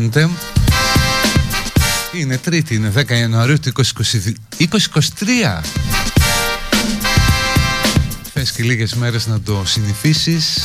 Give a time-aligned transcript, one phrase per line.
[0.00, 0.28] κάνετε
[2.14, 5.60] Είναι τρίτη, είναι 10 Ιανουαρίου του 2023
[8.32, 10.62] Θες και λίγες μέρες να το συνηθίσεις.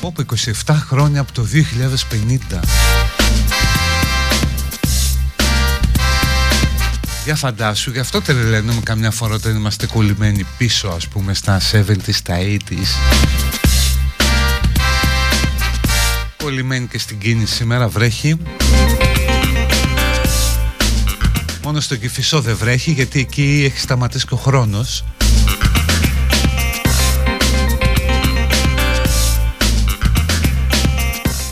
[0.00, 0.24] Όπου
[0.66, 3.15] 27 χρόνια από το 2050
[7.26, 12.12] Για φαντάσου, γι' αυτό τρελαίνουμε καμιά φορά όταν είμαστε κολλημένοι πίσω ας πούμε στα 70's,
[12.12, 12.60] στα 80's
[16.36, 18.36] Κολλημένοι και στην κίνηση σήμερα βρέχει.
[21.62, 25.04] Μόνο στο Κηφισό δεν βρέχει γιατί εκεί έχει σταματήσει και ο χρόνος.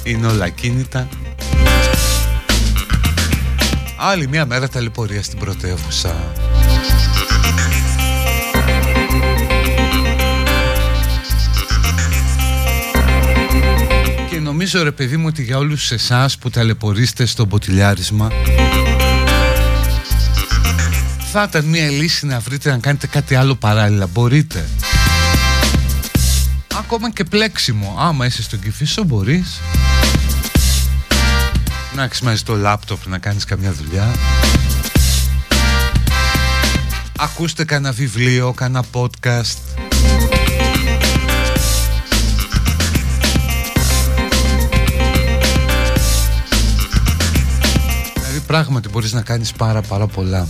[0.05, 1.09] Είναι όλα κίνητα
[4.07, 6.33] Άλλη μια μέρα ταλαιπωρία στην πρωτεύουσα.
[14.31, 18.31] Και νομίζω ρε παιδί μου ότι για όλους εσάς που ταλαιπωρείστε στο ποτηλιάρισμα
[21.33, 24.07] θα ήταν μια λύση να βρείτε να κάνετε κάτι άλλο παράλληλα.
[24.07, 24.69] Μπορείτε
[26.79, 29.61] ακόμα και πλέξιμο άμα είσαι στον Κηφίσο μπορείς
[31.95, 34.15] να έχεις μαζί το λάπτοπ να κάνεις καμιά δουλειά.
[37.19, 39.59] Ακούστε κανένα βιβλίο, κανένα podcast.
[48.15, 50.47] Δηλαδή πράγματι μπορείς να κάνεις πάρα πάρα πολλά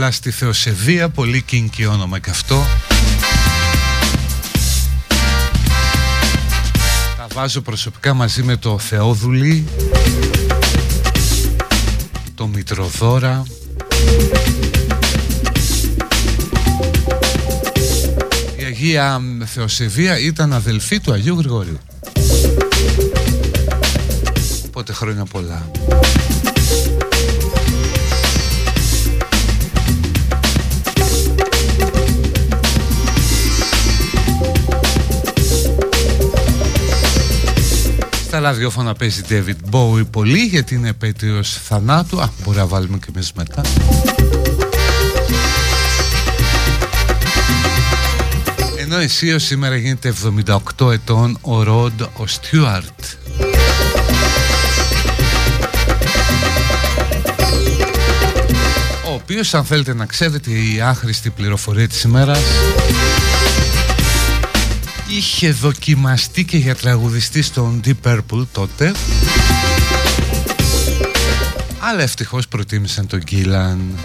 [0.00, 2.64] πολλά στη Θεοσεβία Πολύ κίνκι όνομα και αυτό.
[7.16, 9.66] Τα βάζω προσωπικά μαζί με το Θεόδουλη
[12.34, 13.42] Το Μητροδόρα.
[18.56, 21.78] Η Αγία Θεοσεβία ήταν αδελφή του Αγίου Γρηγορίου
[24.66, 25.70] Οπότε χρόνια πολλά
[38.30, 42.20] Στα ραδιόφωνα παίζει David Bowie πολύ γιατί είναι επέτειος θανάτου.
[42.20, 43.62] Α, μπορεί να βάλουμε και εμείς μετά.
[48.78, 50.14] Ενώ εσύ σήμερα γίνεται
[50.78, 53.04] 78 ετών ο Ροντ ο Στιούαρτ.
[59.06, 62.40] Ο οποίος αν θέλετε να ξέρετε η άχρηστη πληροφορία της ημέρας
[65.10, 68.92] είχε δοκιμαστεί και για τραγουδιστή στον Deep Purple τότε.
[71.78, 73.98] Αλλά ευτυχώς προτίμησαν τον Γκίλαν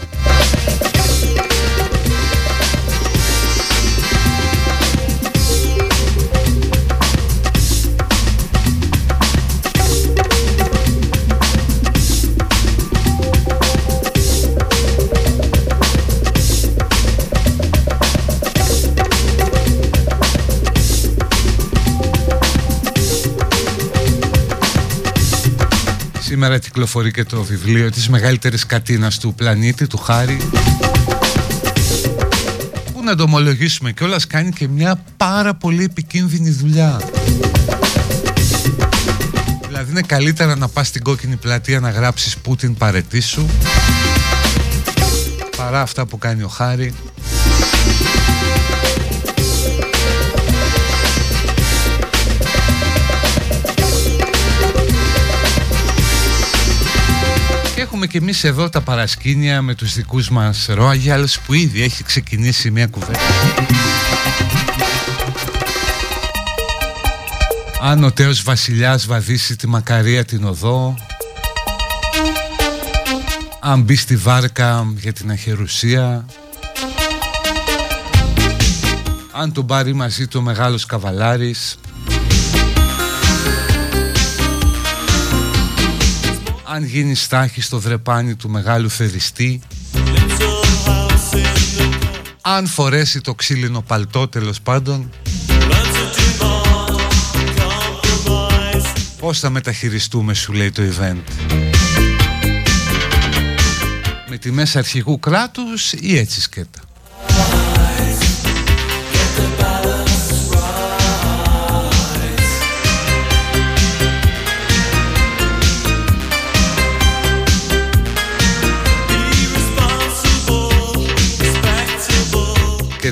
[26.45, 30.37] Σήμερα κυκλοφορεί και το βιβλίο της μεγαλύτερης κατίνας του πλανήτη, του Χάρη
[32.93, 37.01] που να το ομολογήσουμε κιόλας κάνει και μια πάρα πολύ επικίνδυνη δουλειά.
[39.67, 43.45] Δηλαδή είναι καλύτερα να πας στην κόκκινη πλατεία να γράψεις Πούτιν παρετήσου
[45.57, 46.93] παρά αυτά που κάνει ο Χάρη
[58.05, 62.71] έχουμε και εμείς εδώ τα παρασκήνια με τους δικούς μας Royals που ήδη έχει ξεκινήσει
[62.71, 63.19] μια κουβέντα.
[67.81, 70.97] Αν ο τέος βασιλιάς βαδίσει τη μακαρία την οδό
[73.59, 76.25] Αν μπει στη βάρκα για την αχερουσία
[79.31, 81.77] Αν τον πάρει μαζί του ο μεγάλος καβαλάρης
[86.75, 89.61] αν γίνει στάχη στο δρεπάνι του μεγάλου θεριστή
[92.41, 95.09] αν φορέσει το ξύλινο παλτό τέλος πάντων
[99.19, 101.21] Πώς θα μεταχειριστούμε σου λέει το event.
[104.29, 106.79] Με τη μέσα αρχηγού κράτους ή έτσι σκέτα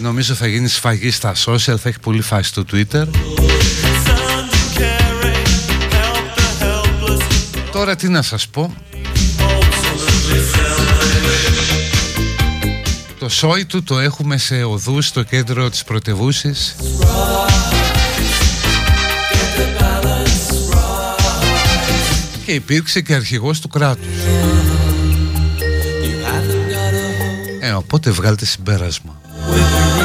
[0.04, 3.08] νομίζω θα γίνει σφαγή στα social, θα έχει πολύ φάση στο Twitter.
[7.72, 8.76] Τώρα τι να σας πω.
[13.20, 16.76] Το σόι του το έχουμε σε οδούς στο κέντρο της πρωτευούσης
[22.46, 24.06] Και υπήρξε και αρχηγός του κράτους.
[27.60, 29.23] Ε, οπότε βγάλτε συμπέρασμα
[29.54, 30.03] with you.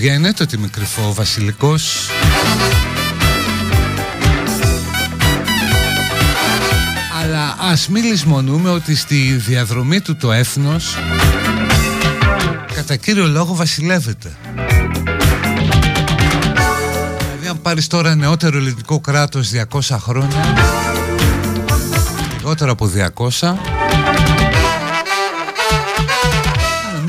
[0.00, 2.08] Παιδιά είναι το ότι κρυφό ο Βασιλικός.
[7.22, 10.96] Αλλά ας μην λησμονούμε ότι στη διαδρομή του το έθνος
[12.74, 14.36] Κατά κύριο λόγο βασιλεύεται.
[17.30, 19.50] Δηλαδή αν πάρεις τώρα νεότερο ελληνικό κράτος
[19.80, 20.44] 200 χρόνια
[22.36, 22.90] Λιγότερο από
[23.40, 24.07] 200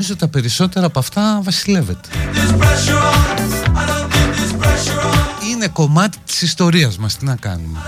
[0.10, 2.10] νομίζω τα περισσότερα από αυτά βασιλεύεται.
[5.52, 7.80] Είναι κομμάτι της ιστορίας μας, τι να κάνουμε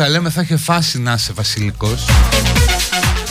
[0.00, 2.06] τα λέμε θα είχε φάση να είσαι βασιλικός.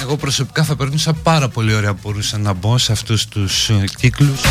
[0.01, 4.41] Εγώ προσωπικά θα περνούσα πάρα πολύ ωραία μπορούσα να μπω σε αυτούς τους ε, κύκλους.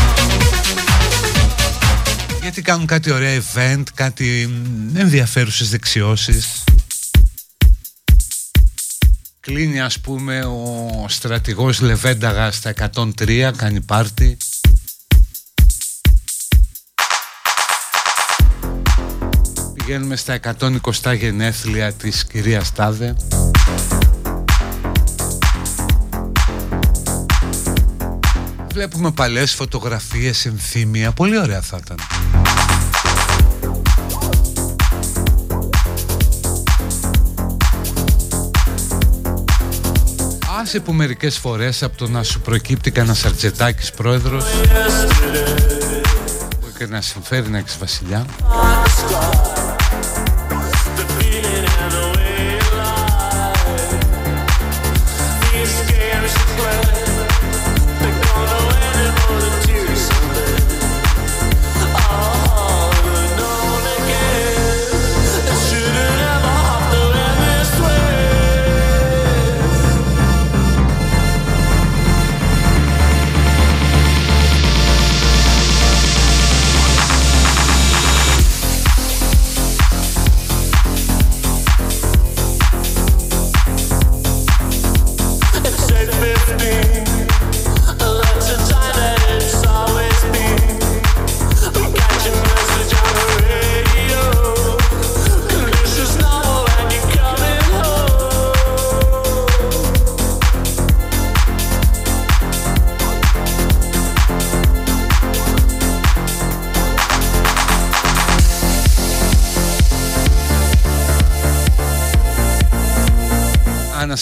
[2.43, 4.51] Γιατί κάνουν κάτι ωραία event, κάτι
[4.95, 6.65] ενδιαφέρουσες δεξιώσεις.
[9.41, 14.37] Κλείνει ας πούμε ο στρατηγός Λεβένταγα στα 103, κάνει πάρτι
[19.89, 20.41] Πηγαίνουμε στα
[21.03, 23.15] 120 γενέθλια της κυρίας Τάδε.
[28.73, 31.97] Βλέπουμε παλές φωτογραφίες, ενθύμια, πολύ ωραία θα ήταν.
[40.61, 44.45] Άσε που μερικές φορές από το να σου προκύπτει κανένας Αρτζετάκης πρόεδρος
[46.61, 48.27] Μπορεί και να συμφέρει να έχεις βασιλιά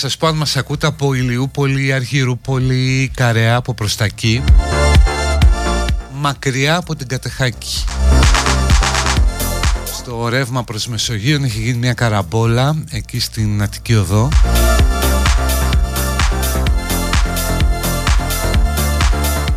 [0.08, 4.42] σας πω αν μας ακούτε από Ηλιούπολη, Αργυρούπολη, Καρέα, από προς τα εκεί.
[6.12, 7.84] Μακριά από την Κατεχάκη.
[9.84, 14.28] Στο ρεύμα προς Μεσογείων έχει γίνει μια καραμπόλα εκεί στην Αττική Οδό.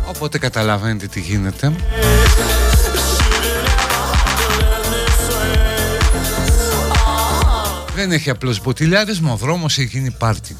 [0.08, 1.72] Οπότε καταλαβαίνετε τι γίνεται
[8.00, 10.58] Δεν έχει απλώς μποτιλιάρισμα, ο δρόμος έχει γίνει πάρτινγκ.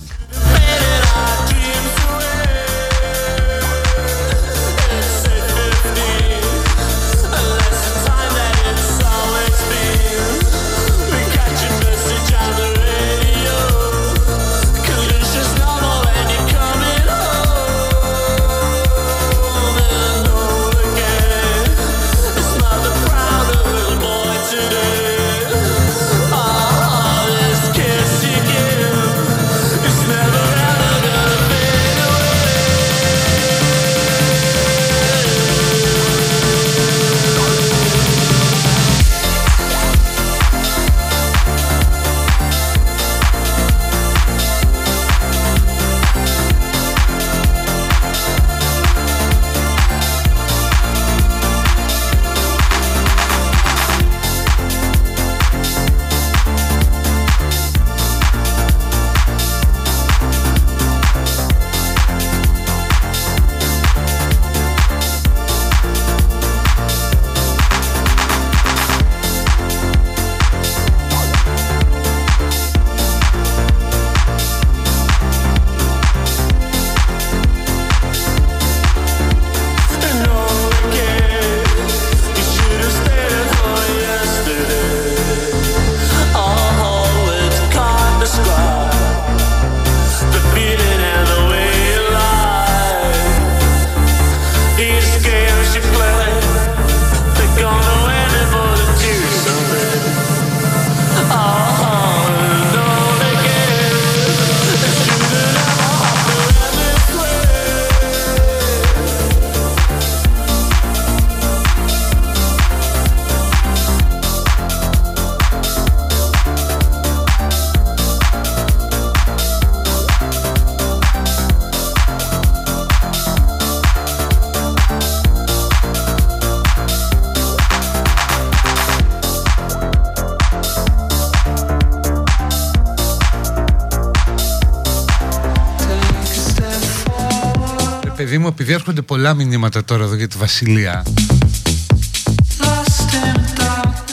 [139.23, 141.03] Πολλά μηνύματα τώρα εδώ για τη Βασιλεία.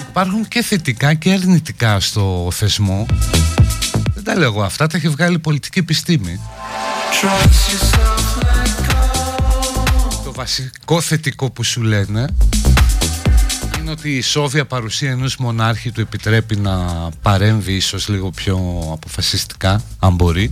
[0.09, 3.05] Υπάρχουν και θετικά και αρνητικά στο θεσμό.
[4.13, 6.39] Δεν τα λέω εγώ αυτά τα έχει βγάλει η πολιτική επιστήμη.
[10.23, 12.27] Το βασικό θετικό που σου λένε
[13.79, 16.77] είναι ότι η σόβια παρουσία ενός μονάρχη του επιτρέπει να
[17.21, 20.49] παρέμβει ίσως λίγο πιο αποφασιστικά αν μπορεί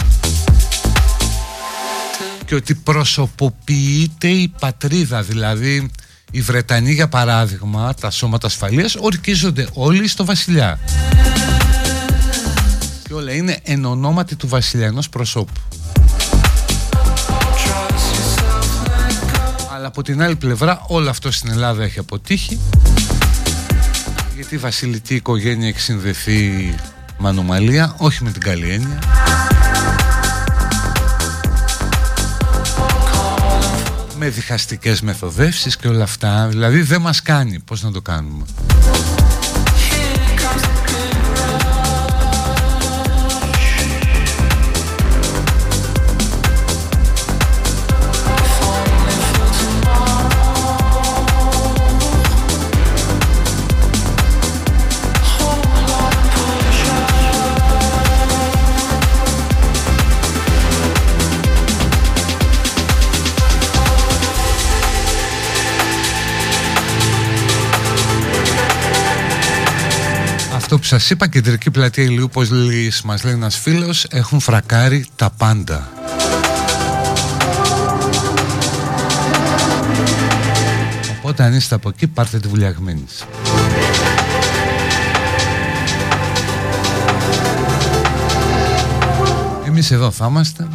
[2.46, 5.22] και ότι προσωποποιείται η πατρίδα.
[5.22, 5.90] Δηλαδή
[6.32, 10.80] οι Βρετανοί για παράδειγμα τα σώματα ασφαλείας ορκίζονται όλοι στο βασιλιά.
[13.08, 15.52] Και όλα είναι εν ονόματι του βασιλιά ενός προσώπου.
[19.76, 22.60] Αλλά από την άλλη πλευρά όλο αυτό στην Ελλάδα έχει αποτύχει.
[24.36, 26.76] Γιατί η βασιλική οικογένεια έχει συνδεθεί
[27.18, 29.25] με ανομαλία όχι με την καλή έννοια
[34.26, 36.48] με διχαστικές μεθοδεύσεις και όλα αυτά.
[36.48, 37.60] Δηλαδή δεν μας κάνει.
[37.60, 38.46] Πως να το κάνουμε;
[70.76, 75.90] Αυτό που σας είπα κεντρική πλατεία Ηλιούπολης μας λέει ένας φίλος έχουν φρακάρει τα πάντα.
[81.18, 83.06] Οπότε αν είστε από εκεί πάρτε τη βουλιαγμένη
[89.68, 90.68] Εμείς εδώ θα είμαστε.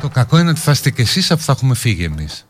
[0.00, 2.46] Το κακό είναι ότι θα είστε και εσείς αφού θα έχουμε φύγει εμείς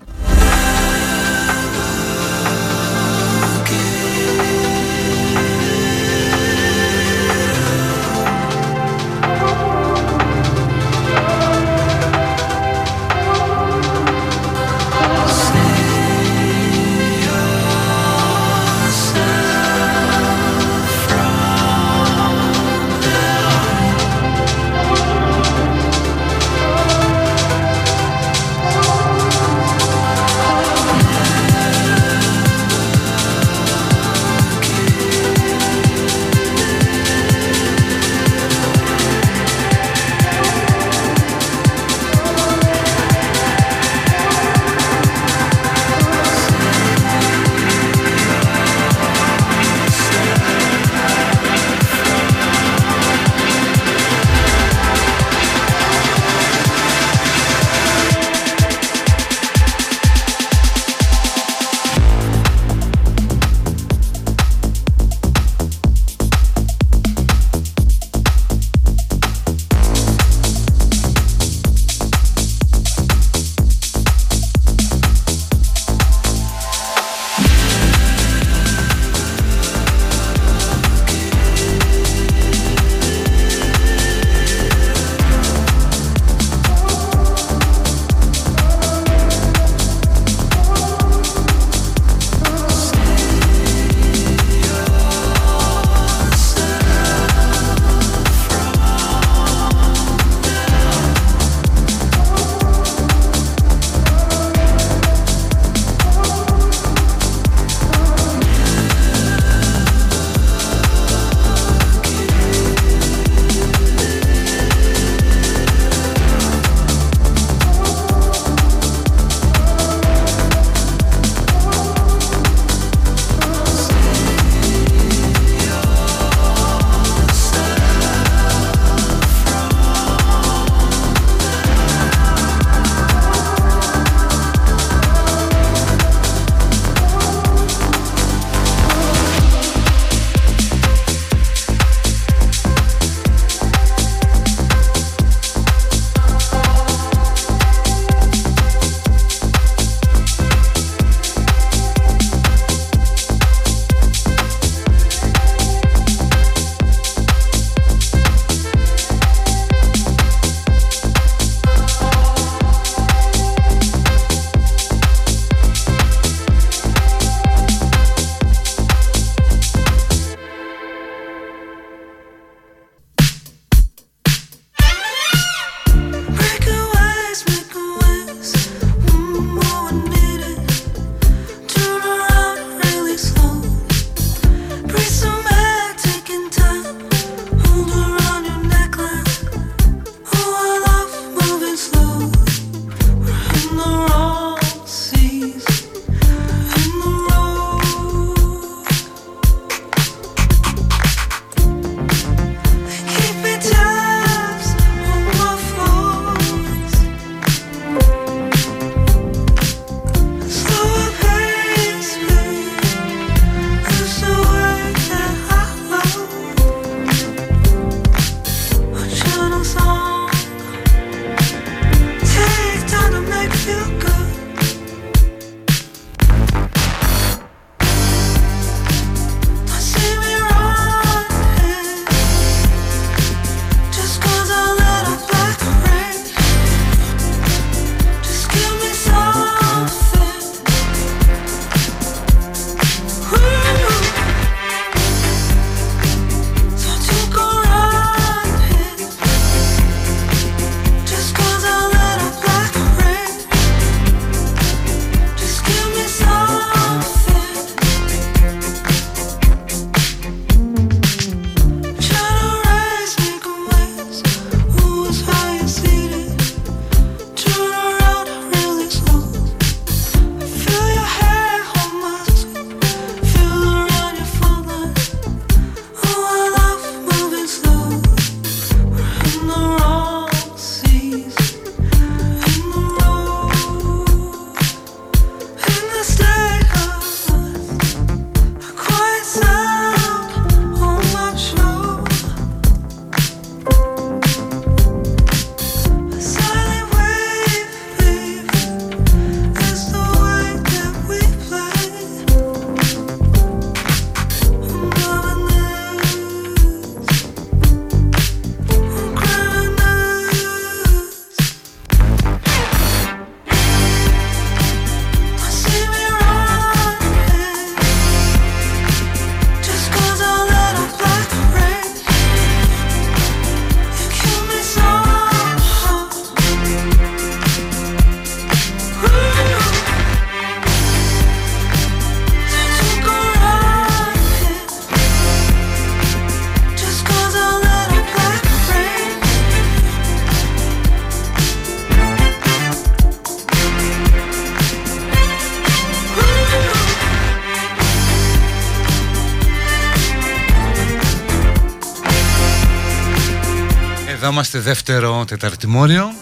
[354.28, 356.12] Θα είμαστε δεύτερο τεταρτημόριο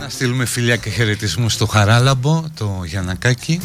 [0.00, 3.60] Να στείλουμε φιλιά και χαιρετισμού στο Χαράλαμπο, το Γιανακάκι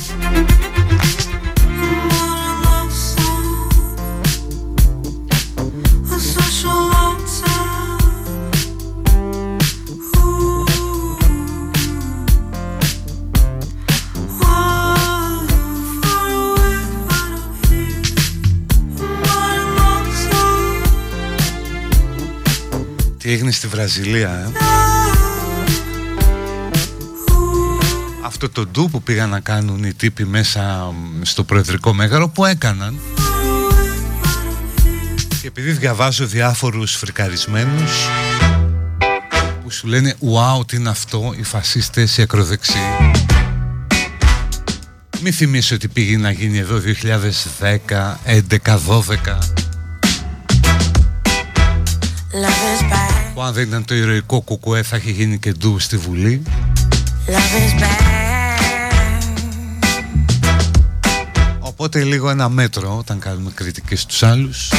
[23.33, 24.51] Τι έγινε στη Βραζιλία, ε;
[28.21, 32.99] Αυτό το ντου που πήγαν να κάνουν οι τύποι μέσα στο Προεδρικό Μέγαρο που έκαναν.
[35.41, 37.91] Και επειδή διαβάζω διάφορους φρικαρισμένους
[39.63, 42.81] που σου λένε «Ουάου, τι είναι αυτό, οι φασίστες, οι ακροδεξιοί».
[45.21, 46.81] Μη θυμίσω ότι πήγε να γίνει εδώ
[47.59, 49.63] 2010, 11, 12
[53.33, 56.41] που αν δεν ήταν το ηρωικό κουκουέ θα έχει γίνει και ντου στη Βουλή.
[61.59, 64.69] Οπότε λίγο ένα μέτρο όταν κάνουμε κριτικές στους άλλους.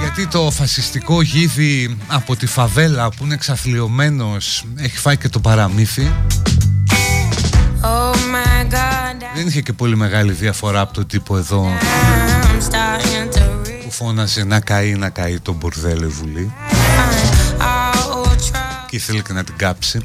[0.00, 6.12] Γιατί το φασιστικό γίδι από τη φαβέλα που είναι εξαθλειωμένος έχει φάει και το παραμύθι.
[6.12, 6.57] oh
[9.38, 11.68] Δεν είχε και πολύ μεγάλη διαφορά από το τύπο εδώ
[13.82, 16.52] που φώναζε να καεί, να καεί το μπορδέλο βουλή
[18.88, 20.00] και ήθελε και να την κάψει.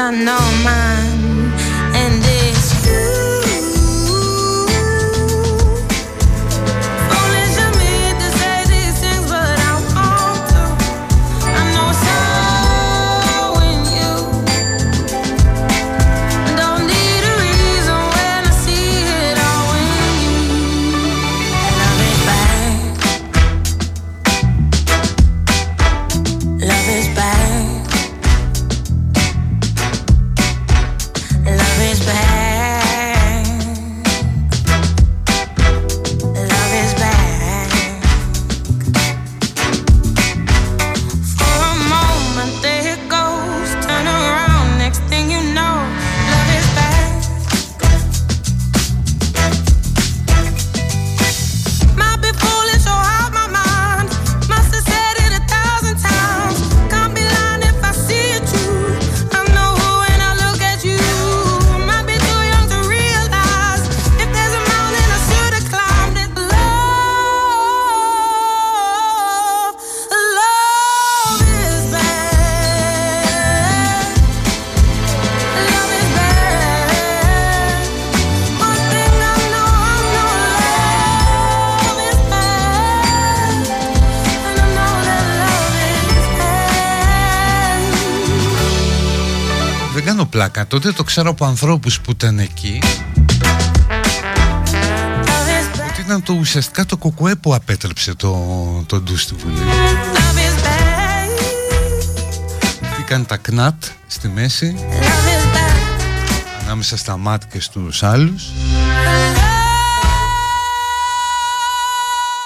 [0.04, 0.43] I know
[90.74, 92.82] Τότε το ξέρω από ανθρώπους που ήταν εκεί.
[95.90, 98.38] Ότι ήταν το ουσιαστικά το κοκουέ που απέτρεψε το,
[98.86, 99.62] το ντους στη Βουλή.
[102.98, 104.76] Μπήκαν τα κνάτ στη μέση
[106.64, 108.44] ανάμεσα στα μάτια και στους άλλους.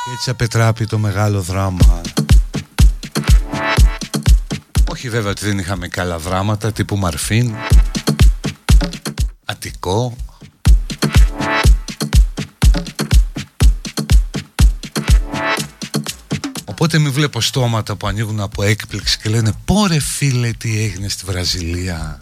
[0.06, 2.02] Και έτσι απετράπει το μεγάλο δράμα.
[4.90, 7.56] Όχι βέβαια ότι δεν είχαμε καλά δράματα τύπου Μαρφίν
[9.88, 10.16] Αττικό
[16.66, 21.26] Οπότε μην βλέπω στόματα που ανοίγουν από έκπληξη και λένε «Πόρε φίλε τι έγινε στη
[21.26, 22.20] Βραζιλία».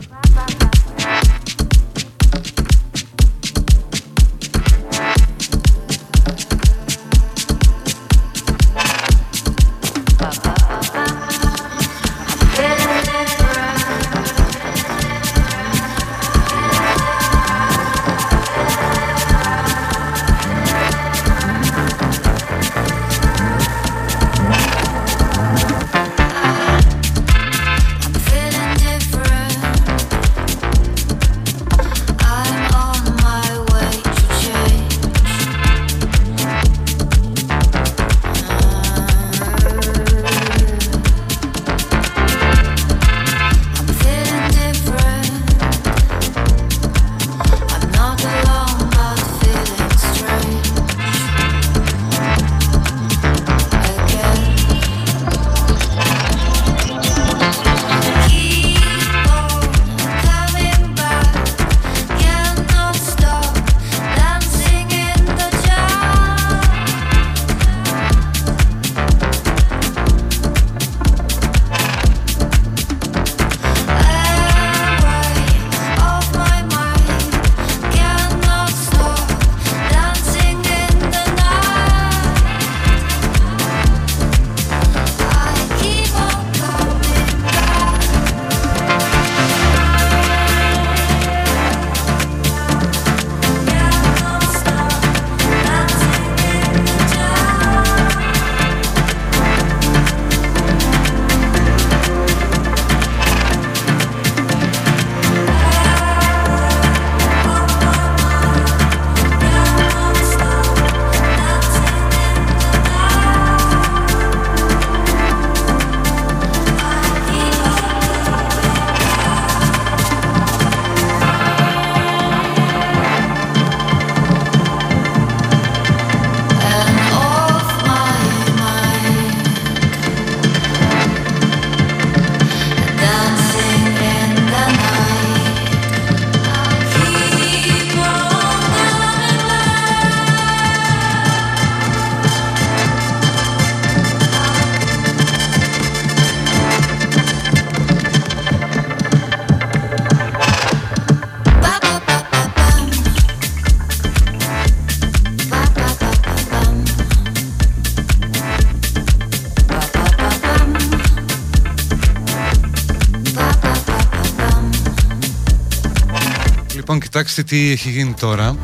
[167.15, 168.57] Κοιτάξτε τι έχει γίνει τώρα.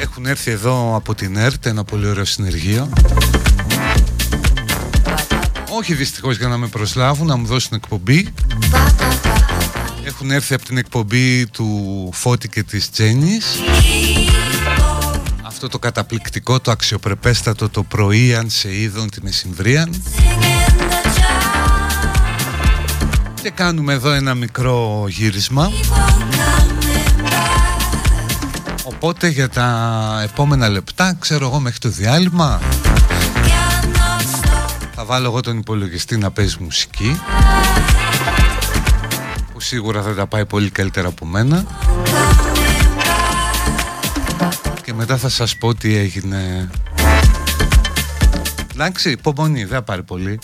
[0.00, 2.88] Έχουν έρθει εδώ από την ΕΡΤ ένα πολύ ωραίο συνεργείο.
[5.78, 8.28] Όχι δυστυχώς για να με προσλάβουν, να μου δώσουν εκπομπή.
[10.04, 13.46] Έχουν έρθει από την εκπομπή του Φώτη και της Τζένης.
[15.42, 19.88] Αυτό το καταπληκτικό, το αξιοπρεπέστατο το πρωί αν σε είδον τη μεσημβρία
[23.48, 25.70] Και κάνουμε εδώ ένα μικρό γύρισμα.
[28.82, 32.60] Οπότε για τα επόμενα λεπτά, ξέρω εγώ μέχρι το διάλειμμα
[34.94, 37.20] Θα βάλω εγώ τον υπολογιστή να παίζει μουσική
[39.52, 41.64] Που σίγουρα θα τα πάει πολύ καλύτερα από μένα.
[44.84, 46.70] Και μετά θα σας πω τι έγινε.
[48.74, 50.38] Εντάξει, υπομονή, δεν θα πάρει πολύ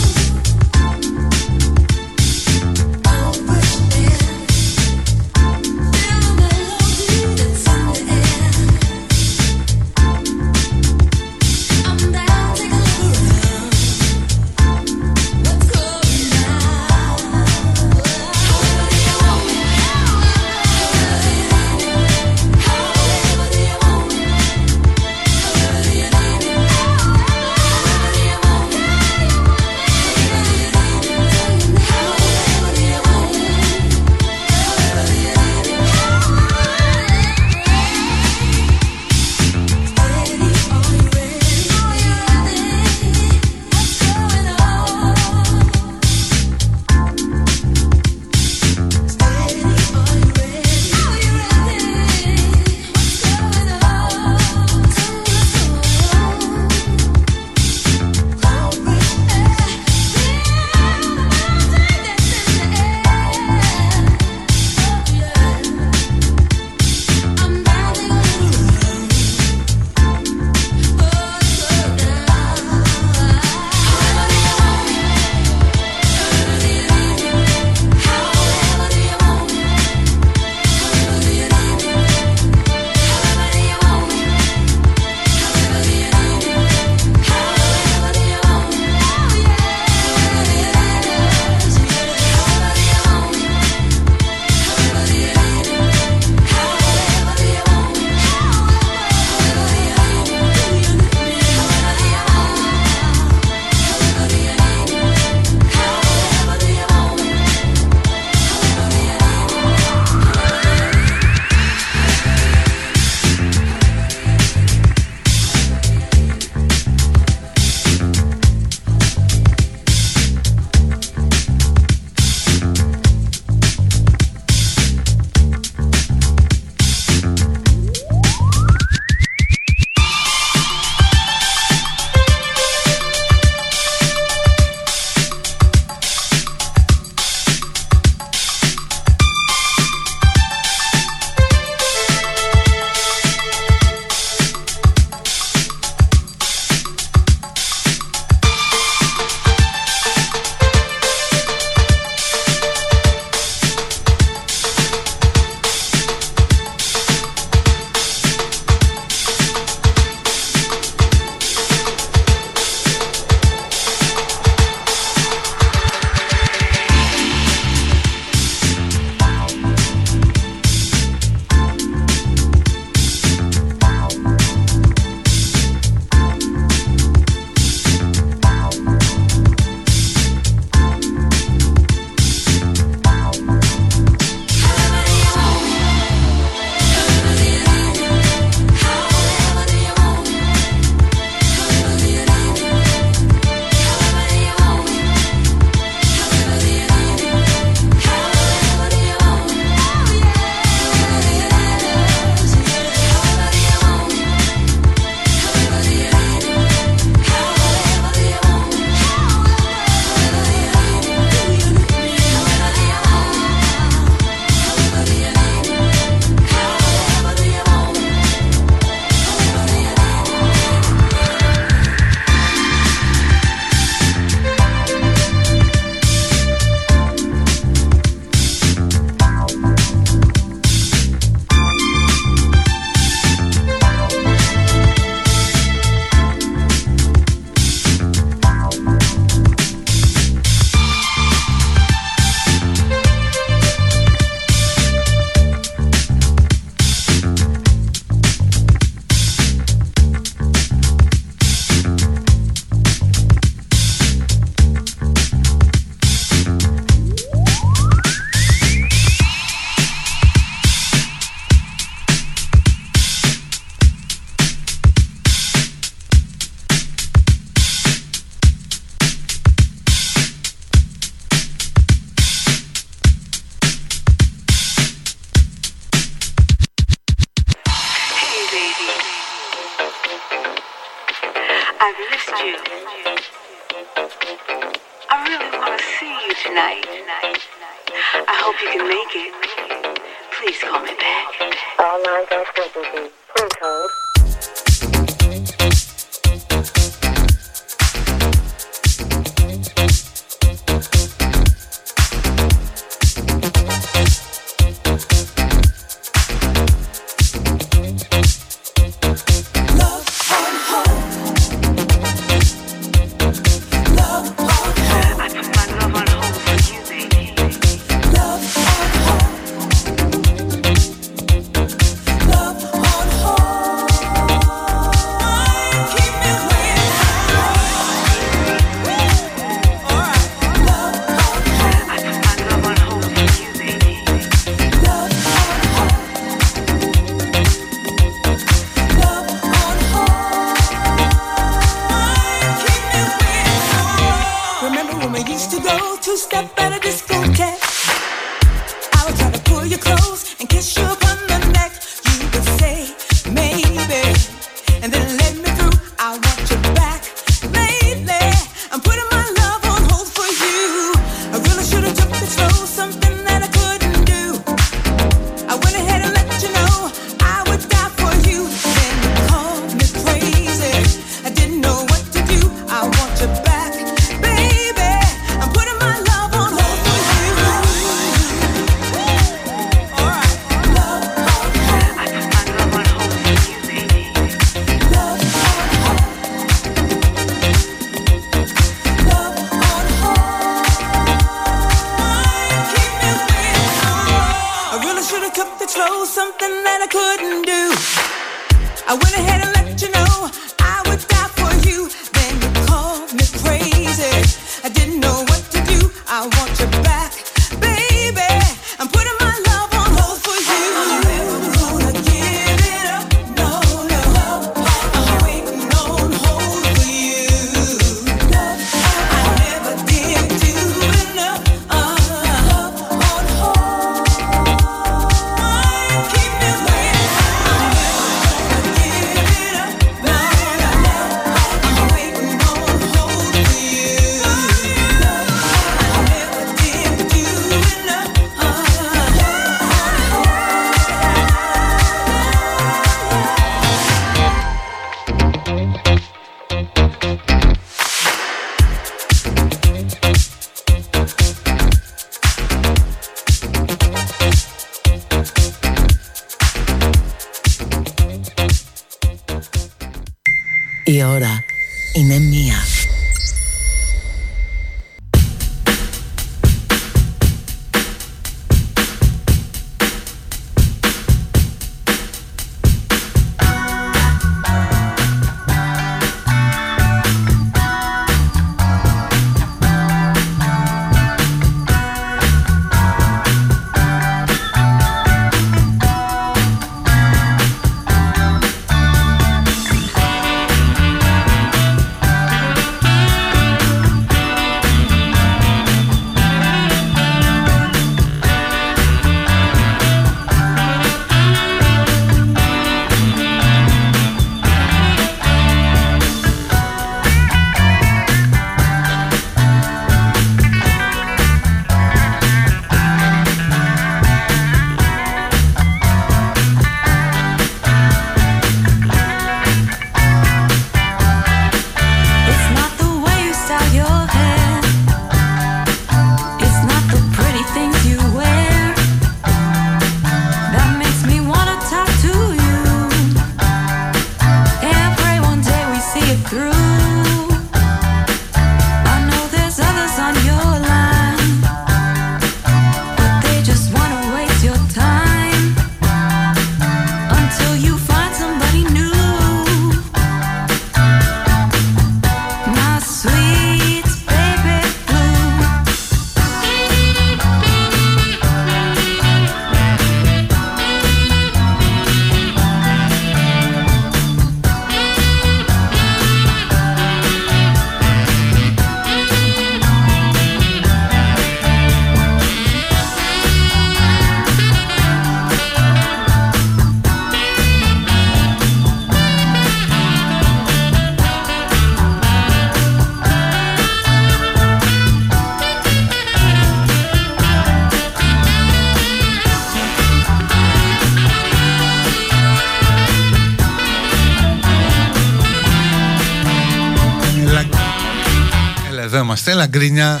[599.28, 600.00] είμαστε, έλα γκρίνια.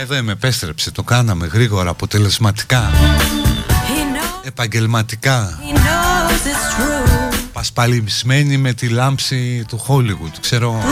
[0.00, 2.90] Εδώ είμαι, επέστρεψε, το κάναμε γρήγορα, αποτελεσματικά.
[4.44, 5.58] Επαγγελματικά.
[7.52, 10.82] Πασπαλιμισμένη με τη λάμψη του Hollywood, ξέρω.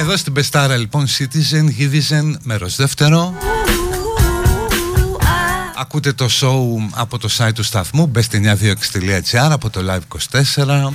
[0.00, 3.34] Εδώ στην Πεστάρα λοιπόν Citizen, Givizen, μέρος δεύτερο.
[5.76, 10.92] Ακούτε το show από το site του σταθμού Μπέστε 926.gr από το Live24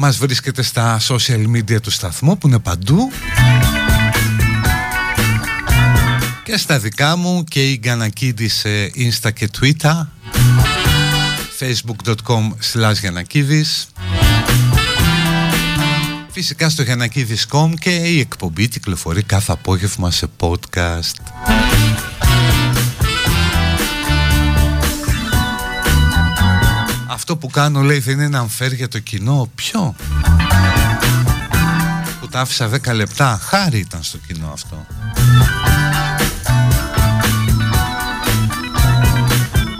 [0.00, 3.10] Μας βρίσκεται στα social media του σταθμού που είναι παντού.
[6.44, 10.06] Και στα δικά μου και η Γκανακίδη σε Insta και Twitter.
[11.58, 12.94] Facebook.com slash
[16.30, 21.12] Φυσικά στο Γιανακίδης.com και η εκπομπή κυκλοφορεί κάθε απόγευμα σε podcast.
[27.10, 29.50] Αυτό που κάνω λέει δεν είναι unfair για το κοινό.
[29.54, 29.94] Ποιο;
[32.20, 33.40] Που τα άφησα 10 λεπτά.
[33.42, 34.86] Χάρη ήταν στο κοινό αυτό.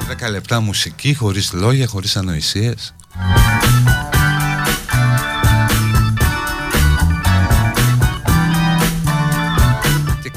[0.09, 2.95] Δέκα λεπτά μουσική χωρίς λόγια, χωρίς ανοησίες.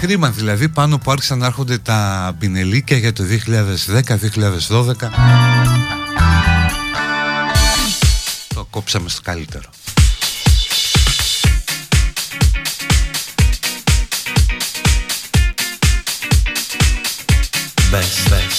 [0.02, 5.08] Κρίμα δηλαδή πάνω που άρχισαν να έρχονται τα πινελίκια για το 2010-2012 Το
[8.72, 9.69] κόψαμε στο καλύτερο
[17.91, 18.51] Best, best.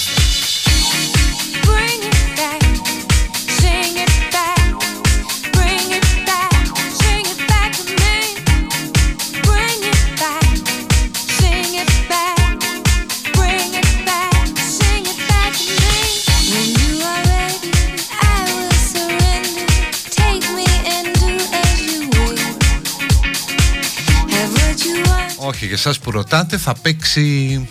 [25.73, 27.67] Για εσάς που ρωτάτε θα παίξει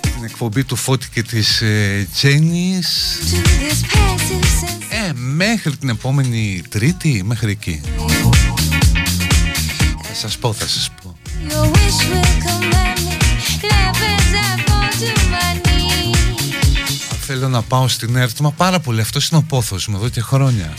[0.00, 3.18] την εκπομπή του Φώτη και της ε, Τζένις.
[4.88, 7.80] Ε, μέχρι την επόμενη Τρίτη, μέχρι εκεί.
[10.02, 11.16] Θα σας πω, θα σας πω.
[17.20, 20.20] Θέλω να πάω στην ΕΡΤ, μα πάρα πολύ, αυτός είναι ο πόθος μου εδώ και
[20.20, 20.74] χρόνια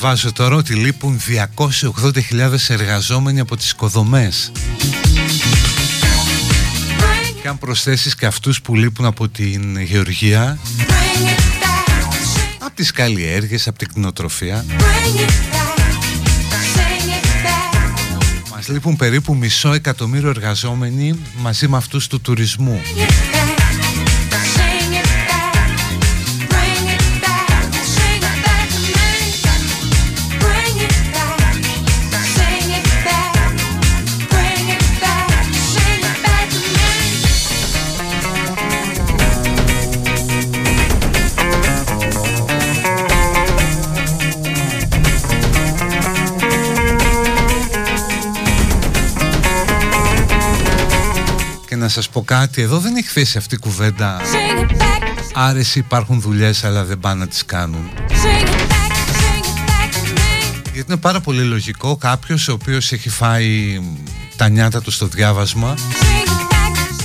[0.00, 1.20] διαβάζω τώρα ότι λείπουν
[2.32, 4.52] 280.000 εργαζόμενοι από τις οικοδομές.
[7.42, 10.58] Και αν προσθέσεις και αυτούς που λείπουν από την γεωργία
[12.58, 14.64] από τις καλλιέργειες, από την κτηνοτροφία
[18.54, 22.80] μας λείπουν περίπου μισό εκατομμύριο εργαζόμενοι μαζί με αυτούς του τουρισμού
[51.88, 54.20] να σας πω κάτι, εδώ δεν έχει θέσει αυτή η κουβέντα.
[55.34, 57.90] Άρεση υπάρχουν δουλειές αλλά δεν πάνε να τις κάνουν.
[60.72, 63.80] Γιατί είναι πάρα πολύ λογικό κάποιος ο οποίος έχει φάει
[64.36, 65.74] τα νιάτα του στο διάβασμα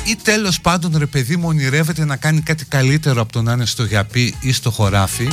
[0.04, 3.66] ή τέλος πάντων ρε παιδί μου ονειρεύεται να κάνει κάτι καλύτερο από το να είναι
[3.66, 5.28] στο γιαπί ή στο χωράφι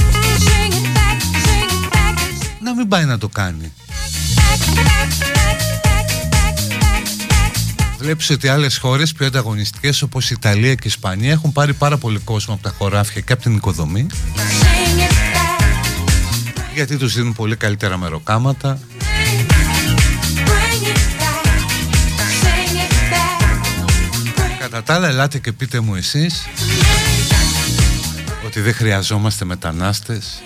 [2.62, 3.72] να μην πάει να το κάνει
[8.01, 11.96] Βλέπεις ότι άλλες χώρες πιο ανταγωνιστικές όπως η Ιταλία και η Ισπανία έχουν πάρει πάρα
[11.96, 14.07] πολύ κόσμο από τα χωράφια και από την οικοδομή
[16.74, 18.80] γιατί τους δίνουν πολύ καλύτερα μεροκάματα
[24.59, 26.48] Κατά τα άλλα ελάτε και πείτε μου εσείς
[28.46, 30.42] ότι δεν χρειαζόμαστε μετανάστες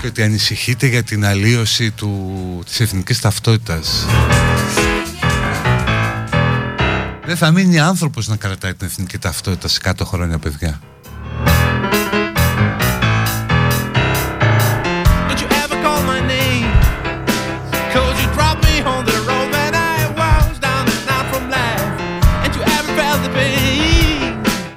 [0.00, 4.06] και ότι ανησυχείτε για την αλλίωση του, της εθνικής ταυτότητας.
[7.28, 10.80] Δεν θα μείνει άνθρωπος να κρατάει την εθνική ταυτότητα σε κάτω χρόνια παιδιά.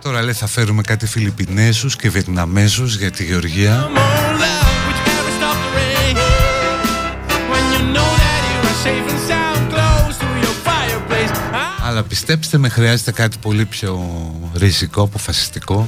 [0.01, 3.89] Τώρα λέει θα φέρουμε κάτι Φιλιππινέζους και Βιετναμέζους για τη Γεωργία
[12.01, 14.09] Αλλά πιστέψτε με χρειάζεται κάτι πολύ πιο
[14.53, 15.87] ριζικό, αποφασιστικό.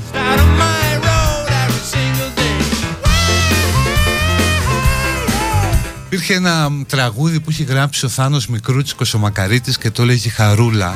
[6.05, 10.95] Υπήρχε ένα τραγούδι που είχε γράψει ο Θάνος Μικρούτσικος ο Μακαρίτης και το λέγει Χαρούλα.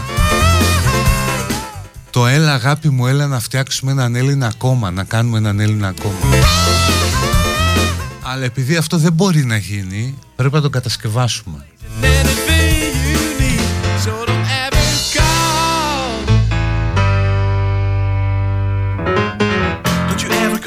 [2.10, 6.36] Το έλα αγάπη μου έλα να φτιάξουμε έναν Έλληνα κόμμα Να κάνουμε έναν Έλληνα κόμμα
[8.22, 11.66] Αλλά επειδή αυτό δεν μπορεί να γίνει Πρέπει να το κατασκευάσουμε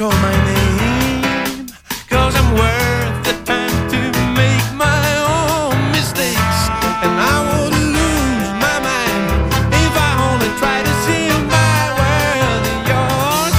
[0.01, 1.67] call my name
[2.09, 3.99] Cause I'm worth the time to
[4.41, 5.03] make my
[5.35, 6.59] own mistakes
[7.03, 9.23] And I would lose my mind
[9.85, 11.25] If I only try to see
[11.55, 13.55] my world in yours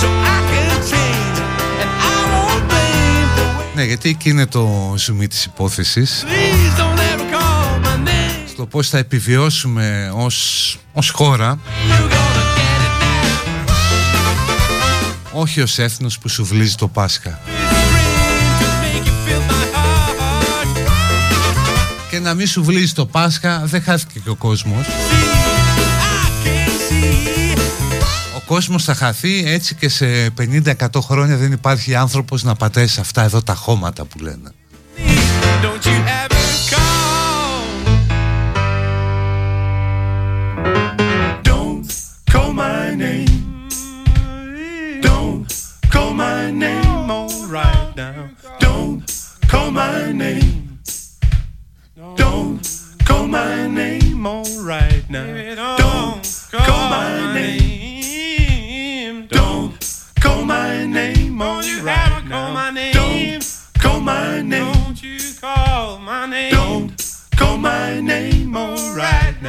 [0.00, 1.36] So I can change
[1.80, 6.80] And I won't blame the way Ναι, γιατί εκεί είναι το ζουμί της υπόθεσης Please
[6.80, 11.58] don't ever call my name Στο πώς θα επιβιώσουμε ως, ως χώρα
[15.44, 17.40] όχι ως έθνος που σου βλύζει το Πάσχα.
[22.10, 24.86] Και να μην σου βλύζει το Πάσχα δεν χάθηκε και ο κόσμος.
[28.36, 33.22] Ο κόσμος θα χαθεί έτσι και σε 50-100 χρόνια δεν υπάρχει άνθρωπος να πατέσει αυτά
[33.22, 34.50] εδώ τα χώματα που λένε.
[35.62, 36.93] Don't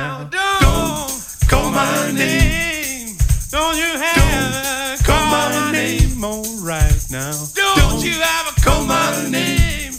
[0.06, 0.24] now.
[0.26, 3.18] Don't call my name.
[3.50, 7.34] Don't you have call my name all right now.
[7.54, 9.94] Don't, you have a call my name?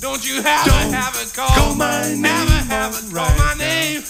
[0.00, 2.24] Don't you have a have a call, call my name?
[2.24, 4.02] Have a have a call right my name?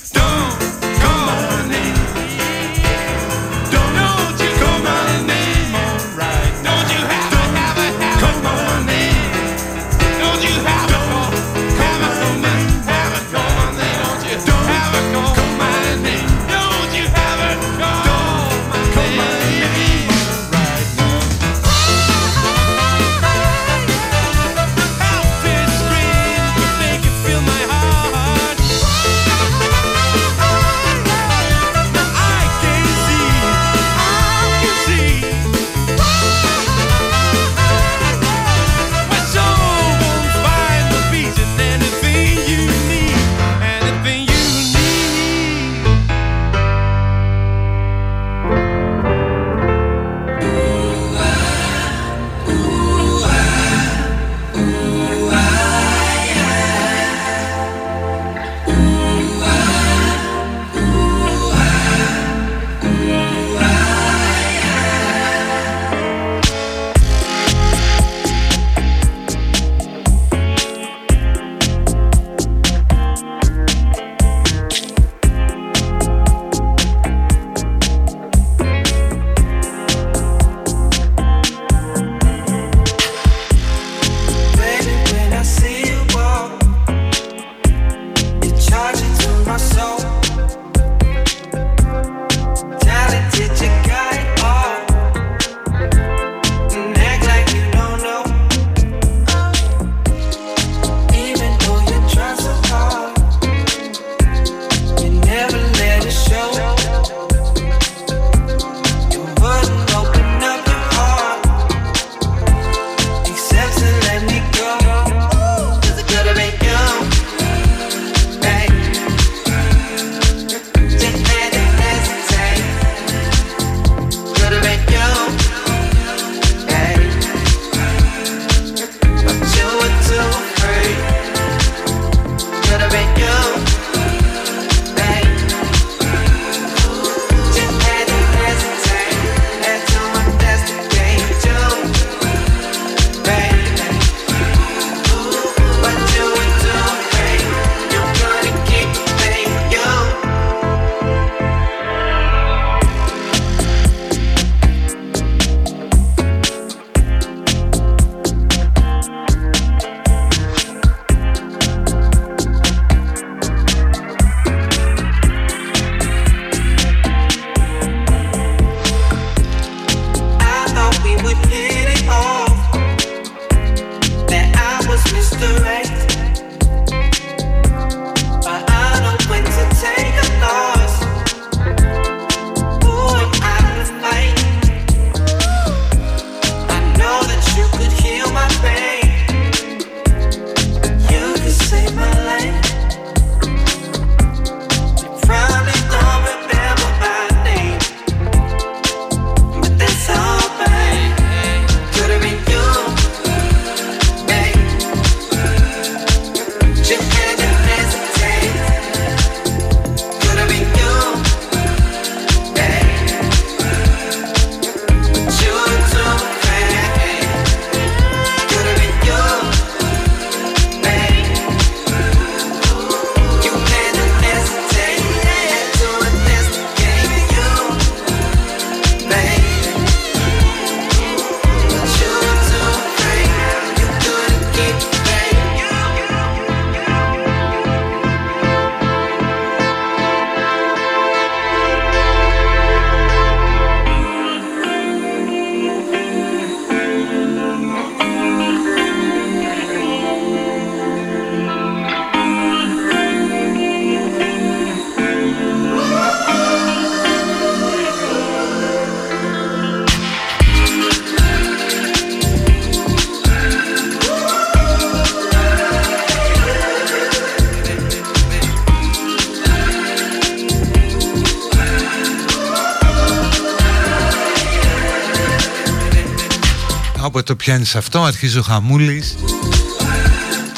[277.49, 279.17] Πιάνεις αυτό αρχίζει ο χαμούλης.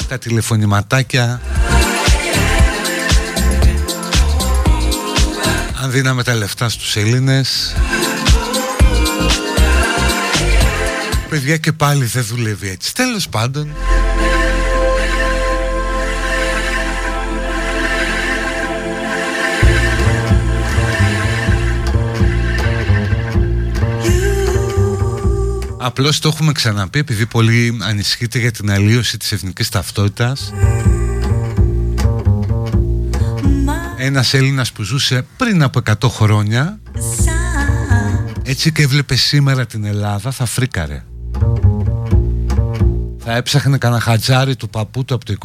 [0.07, 1.41] Τα τηλεφωνηματάκια.
[5.83, 7.75] Αν δίναμε τα λεφτά στους Έλληνες.
[11.29, 12.93] Παιδιά και πάλι δεν δουλεύει έτσι.
[12.93, 13.75] Τέλος πάντων
[25.83, 30.53] Απλώς το έχουμε ξαναπεί επειδή πολύ ανησυχείτε για την αλλίωση της εθνικής ταυτότητας.
[33.97, 36.79] Ένας Έλληνας που ζούσε πριν από 100 χρόνια
[38.43, 41.03] Έτσι και έβλεπε σήμερα την Ελλάδα θα φρίκαρε.
[43.17, 45.35] Θα έψαχνε κανένα χατζάρι του παππού του από το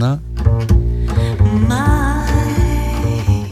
[0.00, 0.18] 21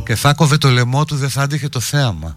[0.05, 2.37] Και θα κόβε το λαιμό του δεν θα άντυχε το θέαμα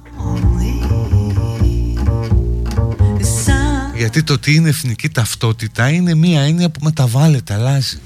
[4.16, 8.00] Γιατί το τι είναι εθνική ταυτότητα είναι μία έννοια που μεταβάλλεται, αλλάζει.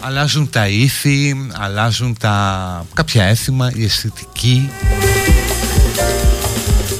[0.00, 4.70] Αλλάζουν τα ήθη, αλλάζουν τα κάποια έθιμα, η αισθητική,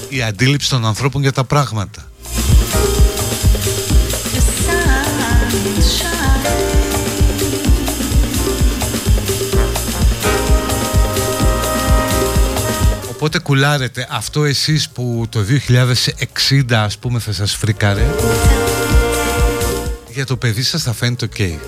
[0.09, 2.09] η αντίληψη των ανθρώπων για τα πράγματα.
[13.19, 15.41] Οπότε κουλάρετε αυτό εσείς που το
[16.49, 18.07] 2060 ας πούμε θα σας φρικάρε
[20.09, 21.59] Για το παιδί σας θα φαίνεται ok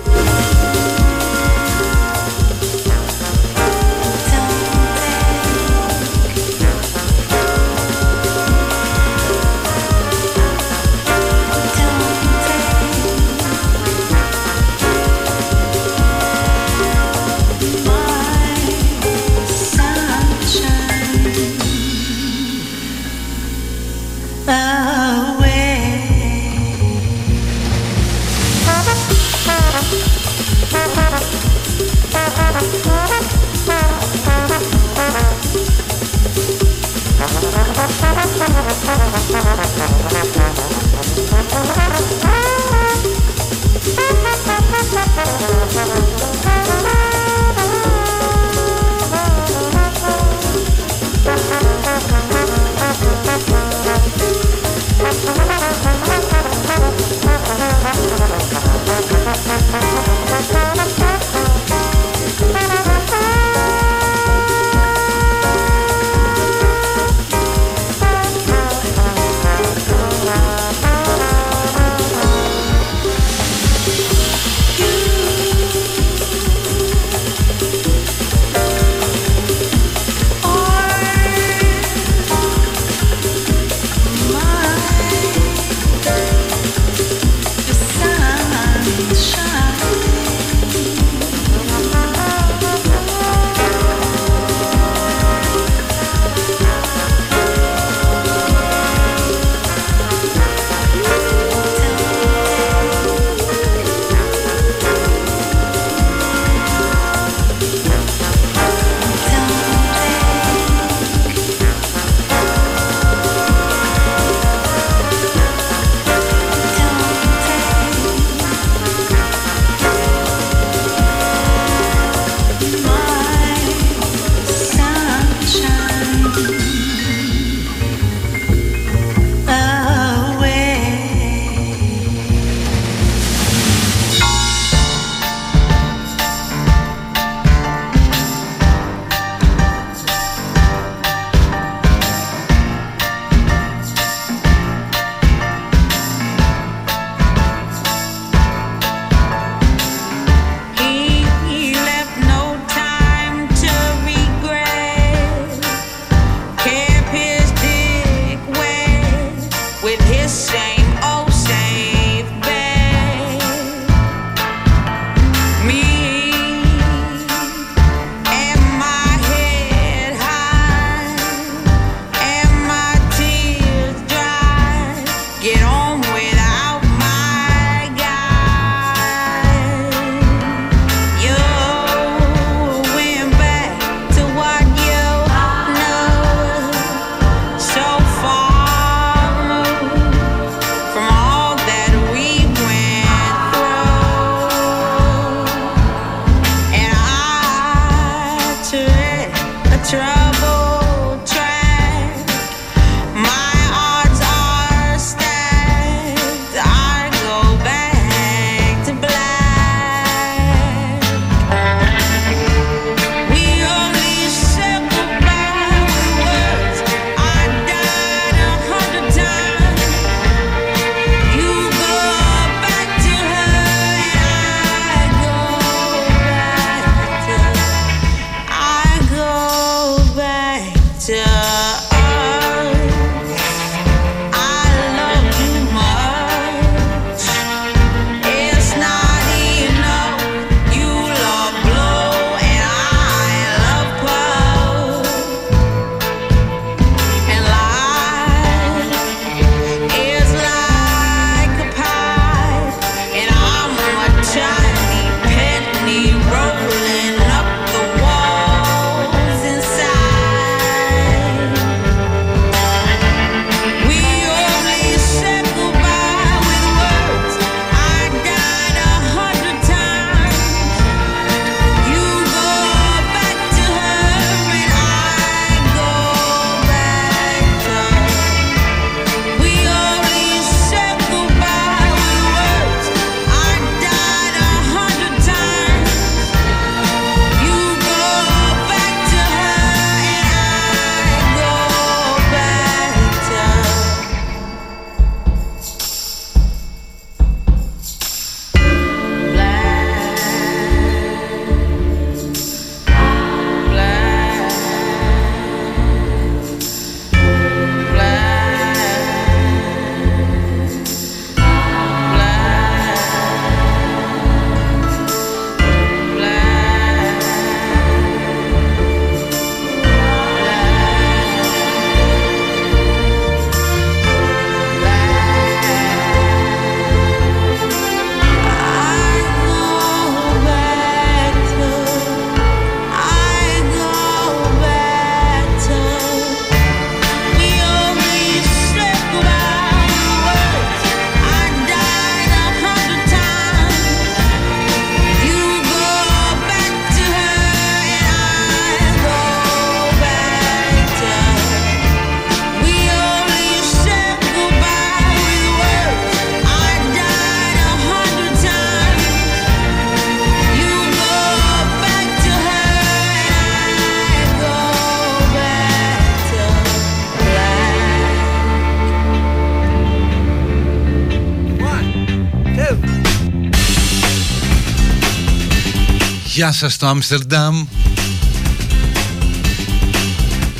[376.41, 377.65] Γεια σας στο Άμστερνταμ.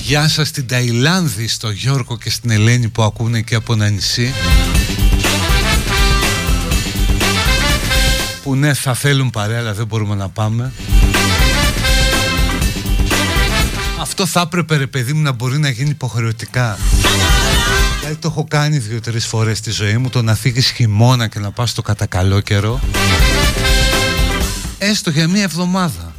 [0.02, 4.34] Γεια σας στην Ταϊλάνδη, στο Γιώργο και στην Ελένη που ακούνε και από ένα νησί.
[8.44, 10.72] Που ναι θα θέλουν παρέα αλλά δεν μπορούμε να πάμε.
[14.00, 16.78] Αυτό θα έπρεπε ρε παιδί μου να μπορεί να γίνει υποχρεωτικά.
[18.00, 21.52] Δηλαδή το έχω κάνει δύο-τρεις φορές στη ζωή μου Το να φύγεις χειμώνα και να
[21.52, 22.80] πας στο κατακαλό καιρό
[24.84, 26.14] Έστω για μία εβδομάδα.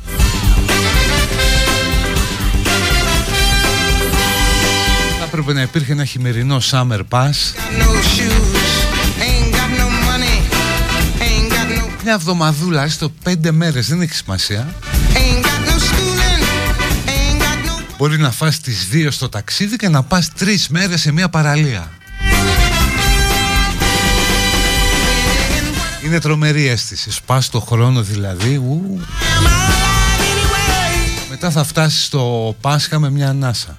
[5.19, 7.31] Θα έπρεπε να υπήρχε ένα χειμερινό summer pass.
[12.03, 14.75] Μια εβδομαδούλα, έστω πέντε μέρες, δεν έχει σημασία.
[17.99, 21.91] Μπορεί να φας τις δύο στο ταξίδι και να πας τρεις μέρες σε μια παραλία
[26.13, 27.11] Είναι τρομερή αίσθηση.
[27.11, 28.57] Σπάς το χρόνο δηλαδή.
[28.57, 29.01] Ου.
[31.31, 33.79] Μετά θα φτάσεις στο Πάσχα με μια ανάσα.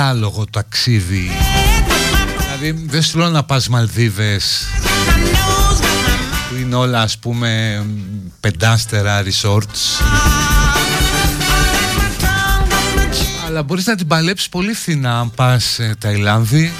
[0.00, 1.30] Παράλογο ταξίδι.
[2.38, 4.66] Δηλαδή δεν σου λέω να πας Μαλδίβες
[6.48, 7.82] Που είναι όλα ας πούμε
[8.40, 10.04] πεντάστερα resorts.
[13.46, 16.72] Αλλά μπορείς να την παλέψεις πολύ φθηνά αν πας ε, Ταϊλάνδη.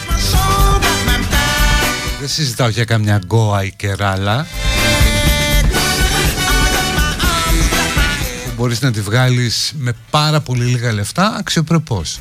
[2.20, 4.47] Δεν συζητάω για καμιά Γκόα ή Κεράλα
[8.56, 12.20] μπορείς να τη βγάλεις με πάρα πολύ λίγα λεφτά αξιοπρεπώς.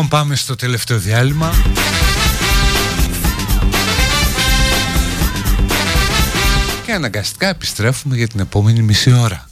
[0.00, 1.52] Λοιπόν πάμε στο τελευταίο διάλειμμα.
[6.86, 9.48] Και αναγκαστικά επιστρέφουμε για την επόμενη μισή ώρα.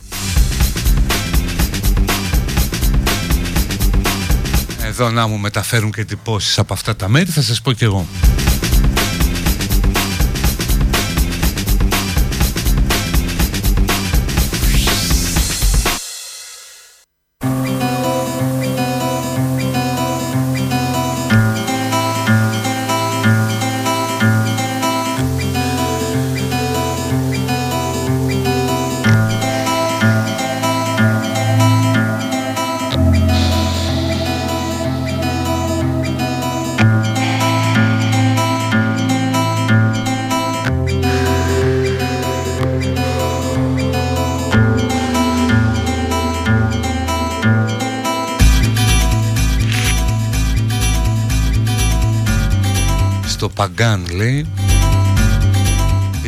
[4.84, 8.06] Εδώ να μου μεταφέρουν και τυπώσεις από αυτά τα μέρη θα σας πω κι εγώ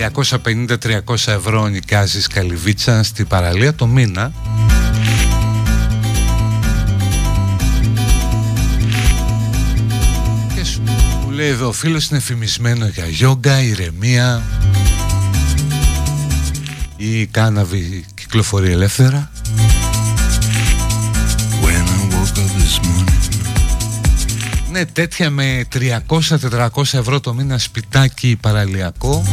[0.00, 4.32] 250-300 ευρώ νοικιάζεις καλυβίτσα στη παραλία το μήνα.
[10.54, 10.82] Και σου
[11.30, 14.42] λέει εδώ ο φίλος είναι φημισμένο για γιόγκα, ηρεμία.
[16.96, 19.29] Ή κάναβη κυκλοφορεί ελεύθερα.
[24.80, 25.66] Ναι, τέτοια με
[26.08, 29.24] 300-400 ευρώ το μήνα σπιτάκι παραλιακό.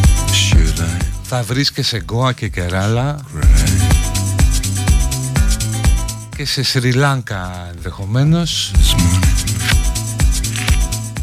[1.23, 3.19] Θα βρεις και σε Γκόα και Κεράλα.
[6.35, 8.71] Και σε Σρι Λάνκα ενδεχομένως.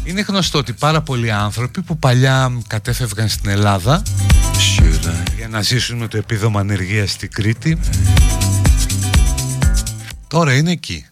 [0.03, 4.01] Είναι γνωστό ότι πάρα πολλοί άνθρωποι που παλιά κατέφευγαν στην Ελλάδα
[5.37, 7.79] Για να ζήσουν με το επίδομα ανεργίας στην Κρήτη
[10.27, 11.05] Τώρα είναι εκεί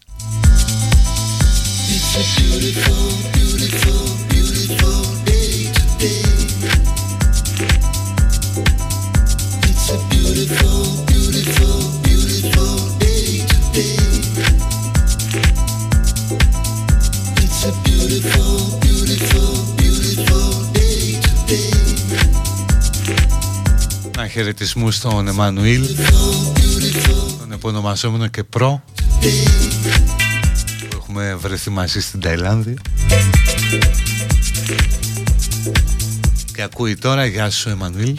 [24.33, 25.85] χαιρετισμού στον Εμμανουήλ,
[27.39, 28.83] τον επωνομαζόμενο και προ
[31.19, 32.73] έχουμε βρεθεί μαζί στην Ταϊλάνδη.
[36.55, 38.17] Και ακούει τώρα Γεια σου Εμμανουήλ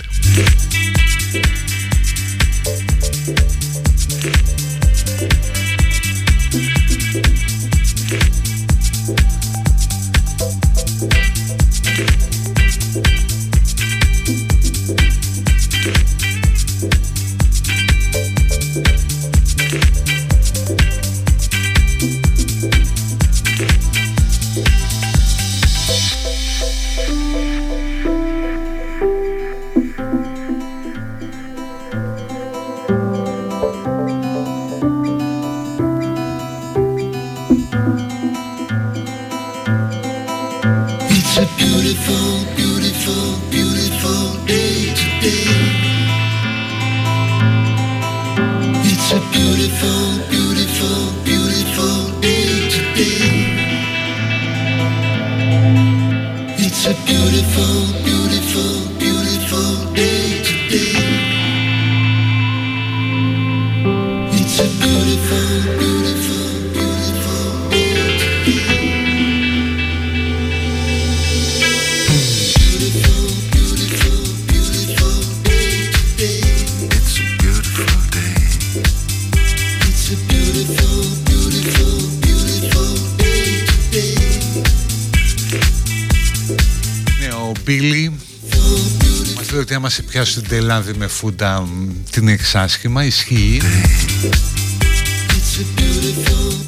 [90.24, 91.68] σε πιάσουν την Ταϊλάνδη με φούντα
[92.10, 93.60] την εξάσχημα, ισχύει.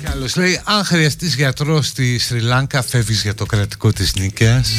[0.00, 4.70] Και άλλος λέει, αν χρειαστείς γιατρός στη Σρι Λάνκα, φεύγεις για το κρατικό της Νίκαιας.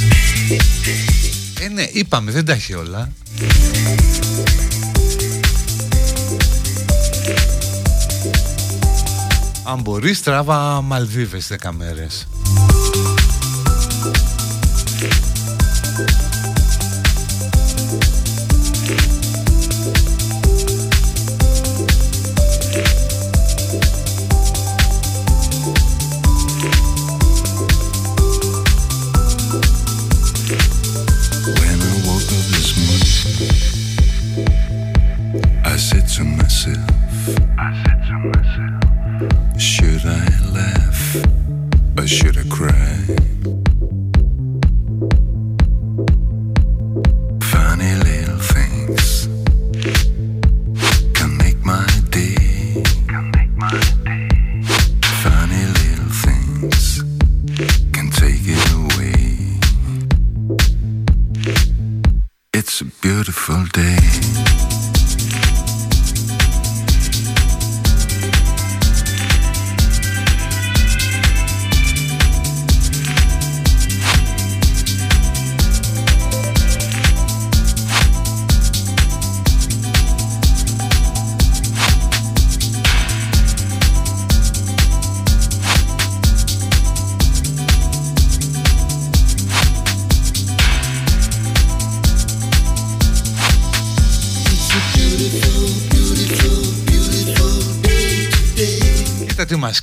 [1.59, 3.11] Ε, ναι, είπαμε, δεν τα έχει όλα.
[9.63, 12.27] Αν μπορείς, τράβα Μαλδίβες 10 μέρες.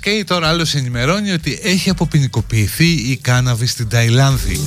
[0.00, 4.60] Και τώρα άλλος ενημερώνει ότι έχει αποποινικοποιηθεί η κάναβη στην Ταϊλάνδη.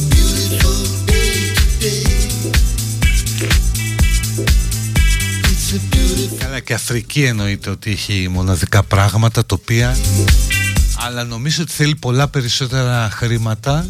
[6.38, 9.97] Καλά και Αφρική εννοείται ότι έχει μοναδικά πράγματα τοπία
[11.05, 13.85] αλλά νομίζω ότι θέλει πολλά περισσότερα χρήματα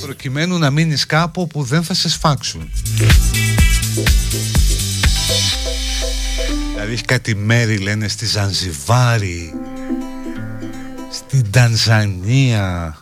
[0.00, 2.70] προκειμένου να μείνεις κάπου που δεν θα σε σφάξουν.
[6.88, 9.52] Δηλαδή έχει κάτι μέρη λένε στη Ζανζιβάρη,
[11.10, 12.96] στην Τανζανία,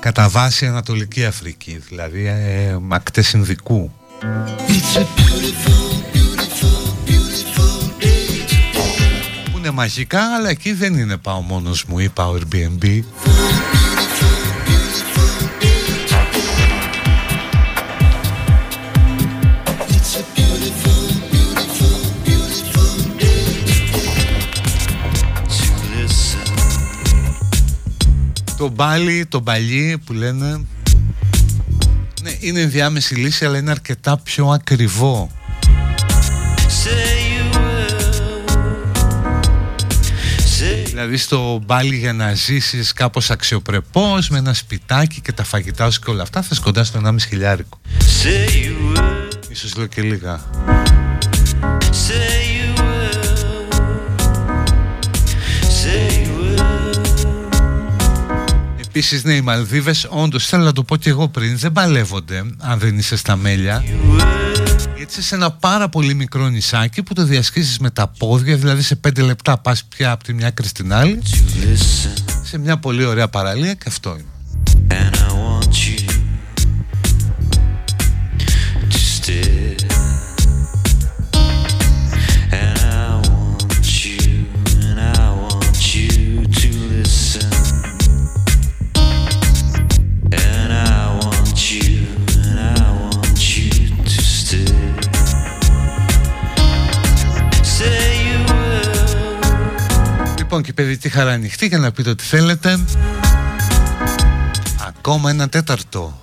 [0.00, 3.92] κατά βάση Ανατολική Αφρική, δηλαδή ε, ακτές Ινδικού.
[9.52, 13.02] Που είναι μαγικά, αλλά εκεί δεν είναι πάω μόνος μου ή πάω Airbnb.
[28.56, 30.66] Το μπάλι, το μπαλί που λένε.
[32.22, 35.30] Ναι, είναι ενδιάμεση λύση αλλά είναι αρκετά πιο ακριβό.
[40.86, 46.00] Δηλαδή στο μπάλι για να ζήσεις κάπως αξιοπρεπώς Με ένα σπιτάκι και τα φαγητά σου
[46.00, 47.80] και όλα αυτά Θα σκοντά στο 1,5 χιλιάρικο.
[49.48, 50.40] Ίσως λέω και λίγα
[58.96, 62.78] Επίσης ναι οι Μαλδίβες όντως θέλω να το πω και εγώ πριν δεν παλεύονται αν
[62.78, 63.84] δεν είσαι στα μέλια.
[65.00, 68.96] Έτσι σε ένα πάρα πολύ μικρό νησάκι που το διασχίζεις με τα πόδια δηλαδή σε
[68.96, 71.22] πέντε λεπτά πας πια από τη μια άκρη στην άλλη.
[72.42, 74.35] Σε μια πολύ ωραία παραλία και αυτό είναι
[100.56, 102.78] Λοιπόν και παιδί τι χαρά ανοιχτή για να πείτε ό,τι θέλετε.
[104.86, 106.20] Ακόμα ένα τέταρτο.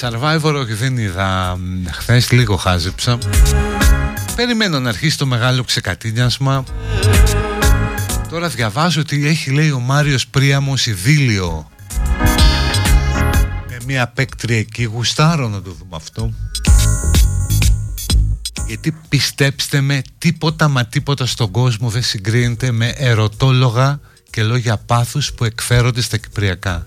[0.00, 1.58] Survivor όχι δεν είδα.
[1.90, 3.18] Χθες λίγο χάζεψα.
[4.36, 6.64] Περιμένω να αρχίσει το μεγάλο ξεκατίνιασμα.
[8.28, 11.68] Τώρα διαβάζω ότι έχει λέει ο Μάριος Πρίαμος ειδήλιο
[13.90, 16.32] μια παίκτρια εκεί γουστάρω να το δούμε αυτό.
[18.66, 24.00] Γιατί πιστέψτε με τίποτα μα τίποτα στον κόσμο δεν συγκρίνεται με ερωτόλογα
[24.30, 26.86] και λόγια πάθους που εκφέρονται στα κυπριακά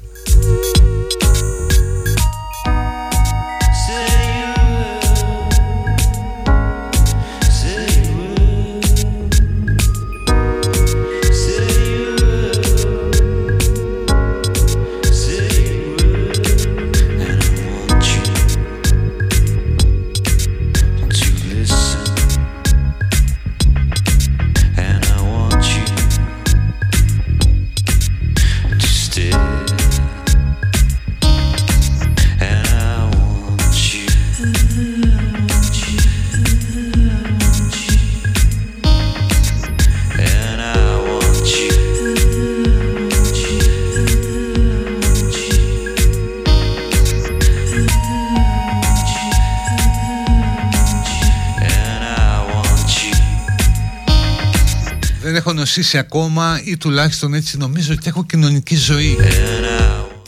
[55.76, 59.18] νοσήσει ακόμα ή τουλάχιστον έτσι νομίζω ότι έχω κοινωνική ζωή.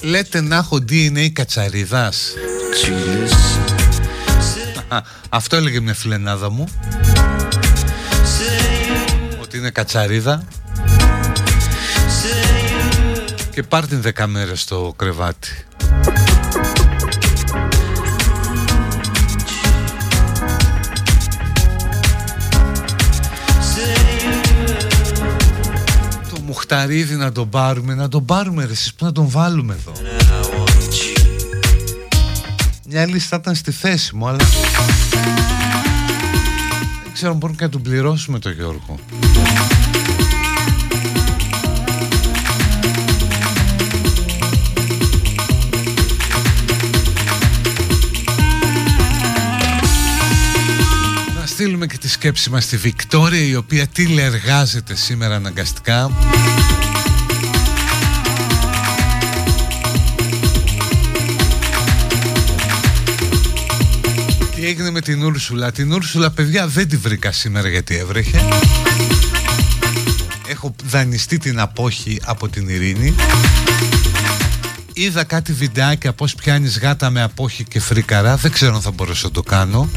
[0.01, 2.33] Λέτε να έχω DNA κατσαριδάς.
[5.29, 6.67] Αυτό έλεγε μια φιλενάδα μου.
[9.41, 10.47] Ότι είναι κατσαρίδα.
[13.51, 15.64] Και πάρ την δέκα μέρες στο κρεβάτι.
[26.75, 29.91] Μουχταρίδη να τον πάρουμε Να τον πάρουμε ρε εσείς που να τον βάλουμε εδώ;
[32.87, 34.37] Μια λίστα ήταν στη θέση μου Αλλά
[37.03, 38.99] Δεν ξέρω αν μπορούμε να τον πληρώσουμε το Γιώργο
[51.85, 56.11] στείλουμε και τη σκέψη μας στη Βικτόρια η οποία τηλεργάζεται σήμερα αναγκαστικά.
[64.55, 68.45] Τι έγινε με την Ούρσουλα; Την Ούρσουλα παιδιά δεν τη βρήκα σήμερα γιατί έβρεχε.
[70.47, 73.15] Έχω δανειστεί την απόχη από την Ειρήνη.
[74.93, 78.35] Είδα κάτι βιντεάκια πως πιάνεις γάτα με απόχη και φρίκαρα.
[78.35, 79.89] Δεν ξέρω αν θα μπορέσω να το κάνω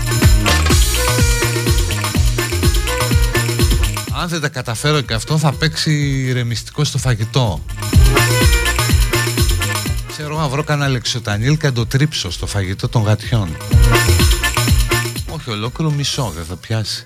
[4.21, 7.65] Αν δεν τα καταφέρω και αυτό θα παίξει ρεμιστικό στο φαγητό.
[10.09, 13.57] Ξέρω να βρω κανένα λεξοτανίλ και να το τρίψω στο φαγητό των γατιών.
[15.29, 17.05] Όχι ολόκληρο μισό δεν θα πιάσει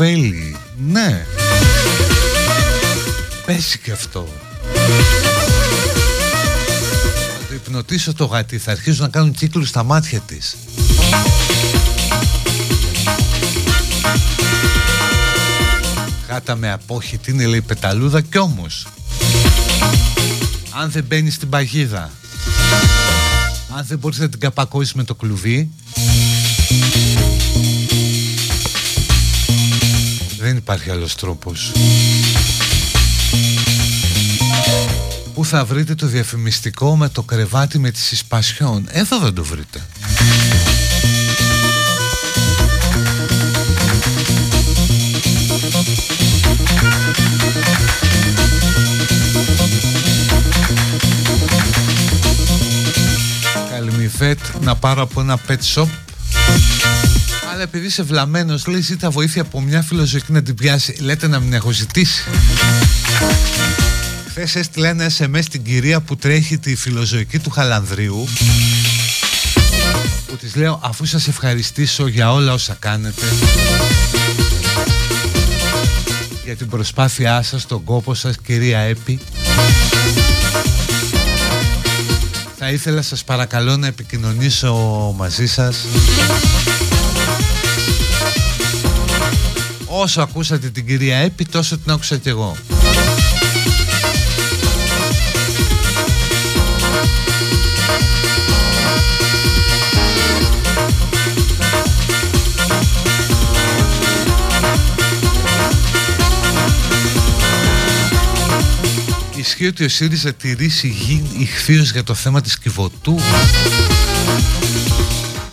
[0.00, 0.56] ομιλία του Κουβέλη
[0.86, 1.26] Ναι.
[3.46, 4.28] Πέσει και αυτό.
[7.38, 8.58] Θα το υπνοτήσω το γατί.
[8.58, 10.56] Θα αρχίσουν να κάνουν κύκλους στα μάτια της.
[16.28, 18.86] Γάτα με απόχητη είναι λέει πεταλούδα κι όμως.
[20.80, 22.10] Αν δεν μπαίνεις στην παγίδα.
[23.76, 25.70] Αν δεν μπορείς να την καπακώσεις με το κλουβί
[30.72, 31.72] υπάρχει άλλος τρόπος.
[35.34, 39.80] Πού θα βρείτε το διαφημιστικό με το κρεβάτι με τις Ισπασιών Εδώ δεν το βρείτε.
[53.70, 55.88] Καλημιφέτ να πάρω από ένα pet shop
[57.60, 60.96] αλλά επειδή είσαι βλαμμένος, λέει ζήτα βοήθεια από μια φιλοζωική να την πιάσει.
[61.00, 62.22] Λέτε να μην έχω ζητήσει.
[64.28, 68.28] Χθες έστειλε ένα SMS στην κυρία που τρέχει τη φιλοζωική του Χαλανδρίου
[70.26, 73.26] που της λέω αφού σας ευχαριστήσω για όλα όσα κάνετε
[76.44, 79.20] για την προσπάθειά σας, τον κόπο σας κυρία Έπη
[82.62, 84.74] θα ήθελα σας παρακαλώ να επικοινωνήσω
[85.16, 85.86] μαζί σας
[90.02, 92.56] Όσο ακούσατε την κυρία Έπη τόσο την άκουσα κι εγώ.
[109.36, 113.20] Ισχύει ότι ο ΣΥΡΙΖΑ τηρήσει γη ηχθείως για το θέμα της Κιβωτού;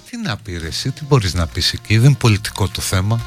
[0.09, 3.21] Τι να πεις εσύ, τι μπορείς να πεις εκεί, δεν είναι πολιτικό το θέμα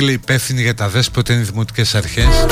[0.00, 2.46] αναδίκηλε υπεύθυνη για τα δέσποτα είναι οι δημοτικές αρχές.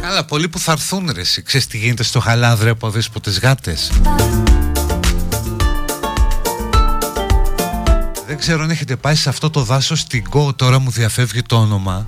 [0.00, 1.42] Καλά πολλοί που θα έρθουν ρε εσύ.
[1.42, 3.90] Ξέρεις τι γίνεται στο χαλάδρε από δέσποτες γάτες;
[8.26, 11.56] Δεν ξέρω αν έχετε πάει σε αυτό το δάσος στην Κο Τώρα μου διαφεύγει το
[11.56, 12.06] όνομα.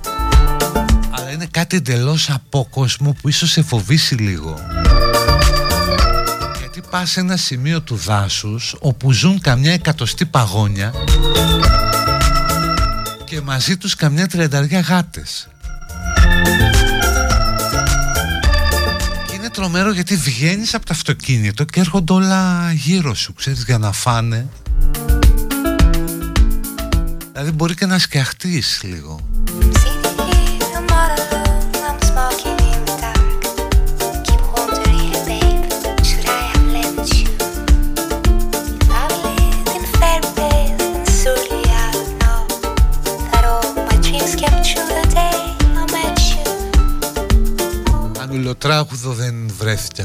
[1.09, 4.59] Αλλά είναι κάτι εντελώς απόκοσμο Που ίσως σε φοβήσει λίγο.
[6.59, 10.93] Γιατί πας σε ένα σημείο του δάσους Όπου ζουν καμιά εκατοστή παγόνια
[13.33, 15.47] Και μαζί τους καμιά τριανταριά γάτες.
[19.27, 23.77] Και είναι τρομερό γιατί βγαίνεις από το αυτοκίνητο Και έρχονται όλα γύρω σου Ξέρεις για
[23.77, 24.47] να φάνε.
[27.31, 29.32] Δηλαδή μπορεί και να σκιαχτείς λίγο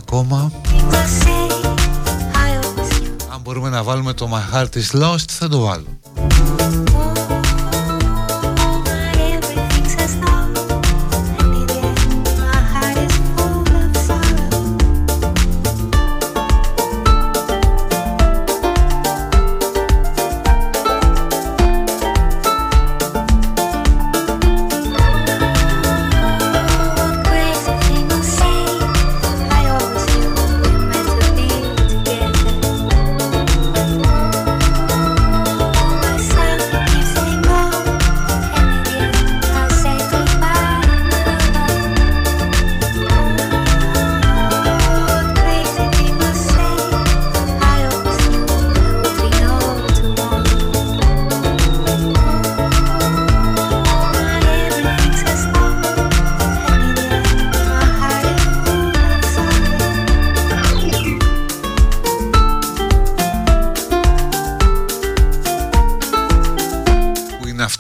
[0.09, 0.53] ακόμα.
[3.33, 5.59] Αν μπορούμε να βάλουμε το My Heart is Lost θα το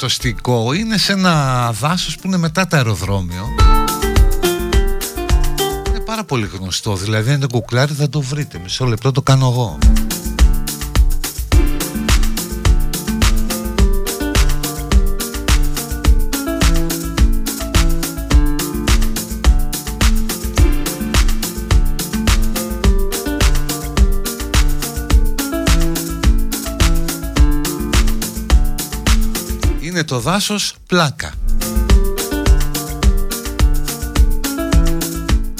[0.08, 3.48] βάλω είναι σε ένα δάσος που είναι μετά το αεροδρόμιο
[5.88, 6.94] Είναι πάρα πολύ γνωστό.
[6.96, 8.58] Δηλαδή αν το κουκλάρι θα το βρείτε.
[8.58, 9.78] Μισό λεπτό το κάνω εγώ
[30.08, 31.32] το δάσος πλάκα.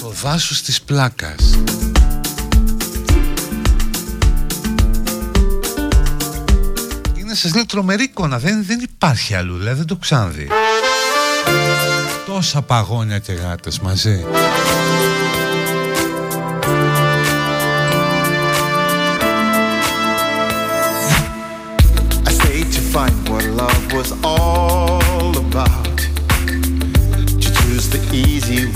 [0.01, 1.59] Το δάσος της πλάκας.
[7.16, 8.39] Είναι σας λέει τρομερή εικόνα.
[8.39, 10.49] Δεν, δεν υπάρχει αλλού δηλαδή δεν το ξανδεί
[12.27, 14.25] Τόσα παγόνια και γάτες μαζί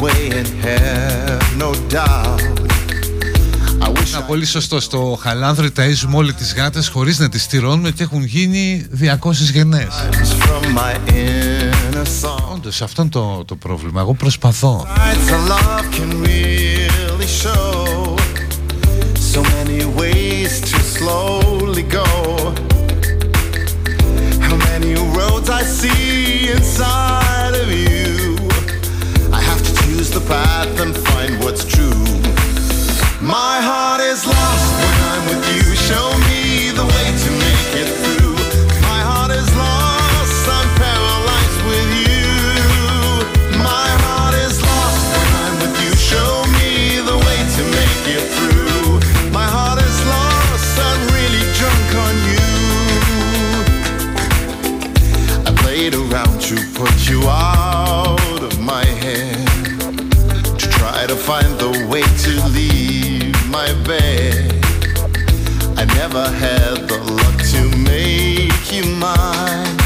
[0.02, 2.40] way and have no doubt.
[4.08, 8.24] Είναι πολύ σωστό στο χαλάνδρι ταΐζουμε όλοι τις γάτες χωρίς να τις στηρώνουμε και έχουν
[8.24, 9.86] γίνει 200 γενές
[12.52, 14.86] Όντως αυτό είναι το, το πρόβλημα Εγώ προσπαθώ.
[19.34, 22.08] So many ways to slowly go.
[24.70, 27.21] Many roads I see inside
[30.12, 32.04] the path and find what's true.
[33.20, 35.74] My heart is lost when I'm with you.
[35.74, 36.21] Show me
[66.12, 69.76] never had the luck to make you mine.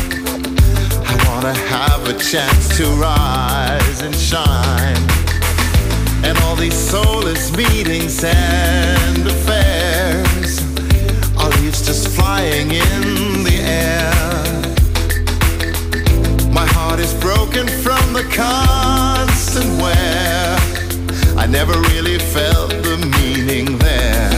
[1.06, 5.04] I wanna have a chance to rise and shine.
[6.24, 10.58] And all these soulless meetings and affairs
[11.38, 14.12] are leaves just flying in the air.
[16.50, 20.56] My heart is broken from the constant wear.
[21.36, 24.32] I never really felt the meaning there.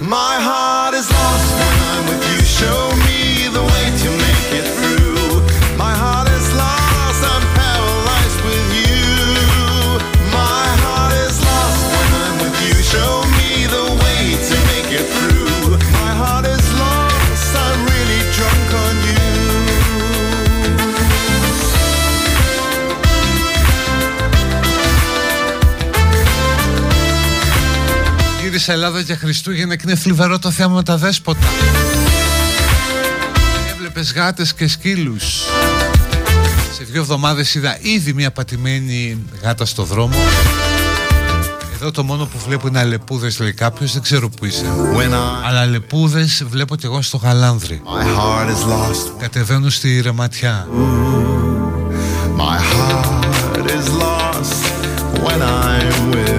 [0.00, 2.44] My heart is lost when I'm with you.
[2.44, 2.87] Show
[28.58, 31.46] Πάσα Ελλάδας για Χριστούγεννα και είναι θλιβερό το θέμα με τα δέσποτα.
[33.70, 35.24] Έβλεπες γάτες και σκύλους.
[36.72, 40.16] Σε δύο εβδομάδες είδα ήδη μια πατημένη γάτα στο δρόμο.
[41.74, 44.66] Εδώ το μόνο που βλέπω είναι αλεπούδες λέει κάποιος, δεν ξέρω που είσαι.
[45.46, 47.82] Αλλά αλεπούδες βλέπω κι εγώ στο Γαλάνδρι.
[49.18, 50.68] Κατεβαίνουν στη Ρεματιά.
[52.36, 54.62] My heart is lost
[55.24, 56.37] when I'm with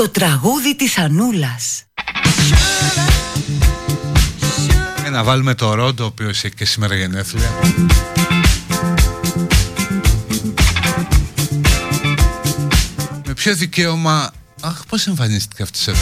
[0.00, 1.84] Το τραγούδι της Ανούλας.
[5.06, 7.50] Ε, Να βάλουμε το Ρόντο, ο οποίος έχει και σήμερα γενέθλια.
[13.26, 15.98] Με ποιο δικαίωμα Αχ, πώς εμφανίστηκε αυτός εδώ;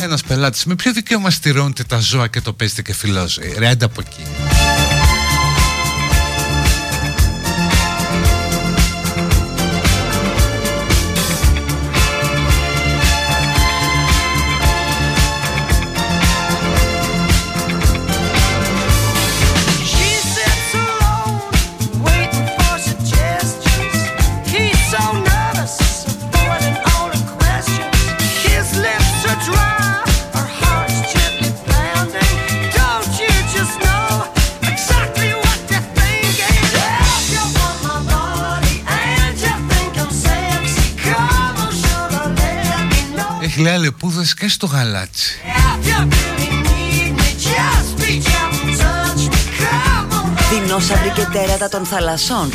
[0.00, 4.00] Ένας πελάτης Με ποιο δικαίωμα στηρώνετε τα ζώα και το παίζετε και φιλόζωη Ρε, από
[4.00, 4.22] εκεί
[43.86, 45.40] λέει λεπούδες και στο γαλάτσι.
[50.50, 52.50] Δεινόσαυροι και τέρατα των θαλασσών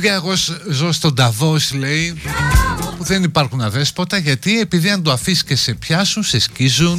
[0.00, 0.32] παιδιά εγώ
[0.70, 2.22] ζω στον Ταβός λέει
[2.98, 6.98] που δεν υπάρχουν αδέσποτα γιατί επειδή αν το αφήσεις και σε πιάσουν σε σκίζουν.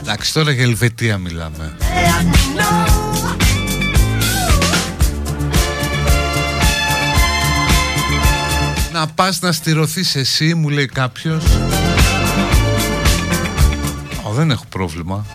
[0.00, 1.76] Εντάξει τώρα για Ελβετία μιλάμε.
[8.92, 11.44] Να πας να στηρωθείς εσύ μου λέει κάποιος.
[14.22, 15.26] Ω, δεν έχω πρόβλημα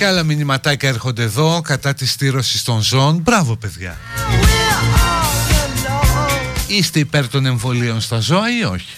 [0.00, 3.16] και άλλα μηνυματάκια έρχονται εδώ κατά τη στήρωση των ζώων.
[3.16, 3.98] Μπράβο παιδιά.
[6.66, 8.94] Είστε υπέρ των εμβολίων στα ζώα ή όχι;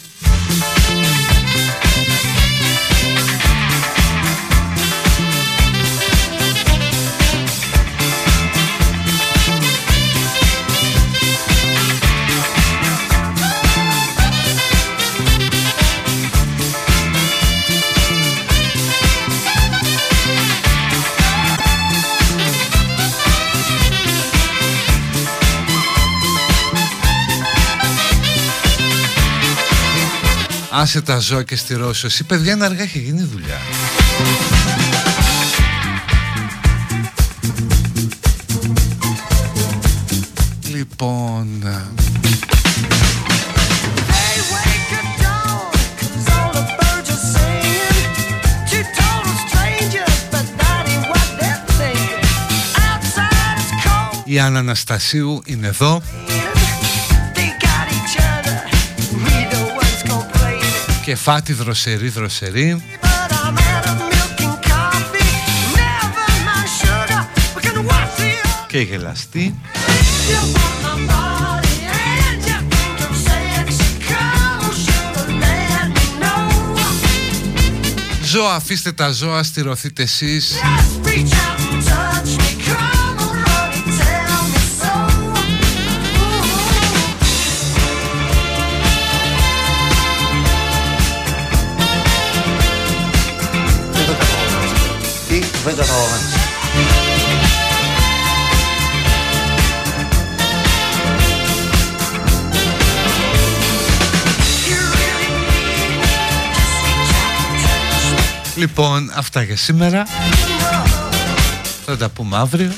[30.75, 32.25] Άσε τα ζώα και στη Ρώσο Εσύ.
[32.25, 33.59] Παιδιά είναι αργά έχει γίνει δουλειά.
[40.73, 41.63] Λοιπόν
[54.25, 56.03] Η Άννα Αναστασίου είναι εδώ
[61.05, 62.83] Και φάτη δροσερή δροσερή.
[68.69, 69.55] Και γελαστή.
[78.25, 80.55] Ζώα, αφήστε τα ζώα, στηρωθείτε εσείς
[95.65, 96.35] δεν καταλαβαίνεις.
[108.57, 110.07] Λοιπόν, αυτά για σήμερα.
[111.87, 112.73] Θα τα πούμε αύριο.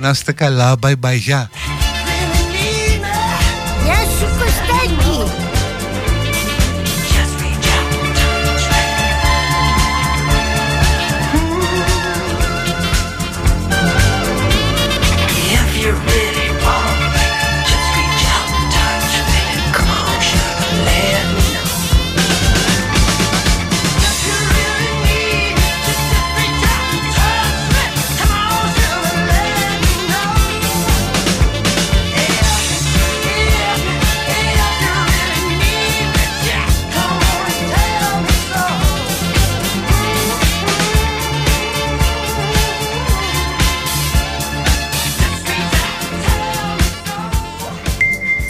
[0.00, 1.50] Να είστε καλά, bye bye, γεια.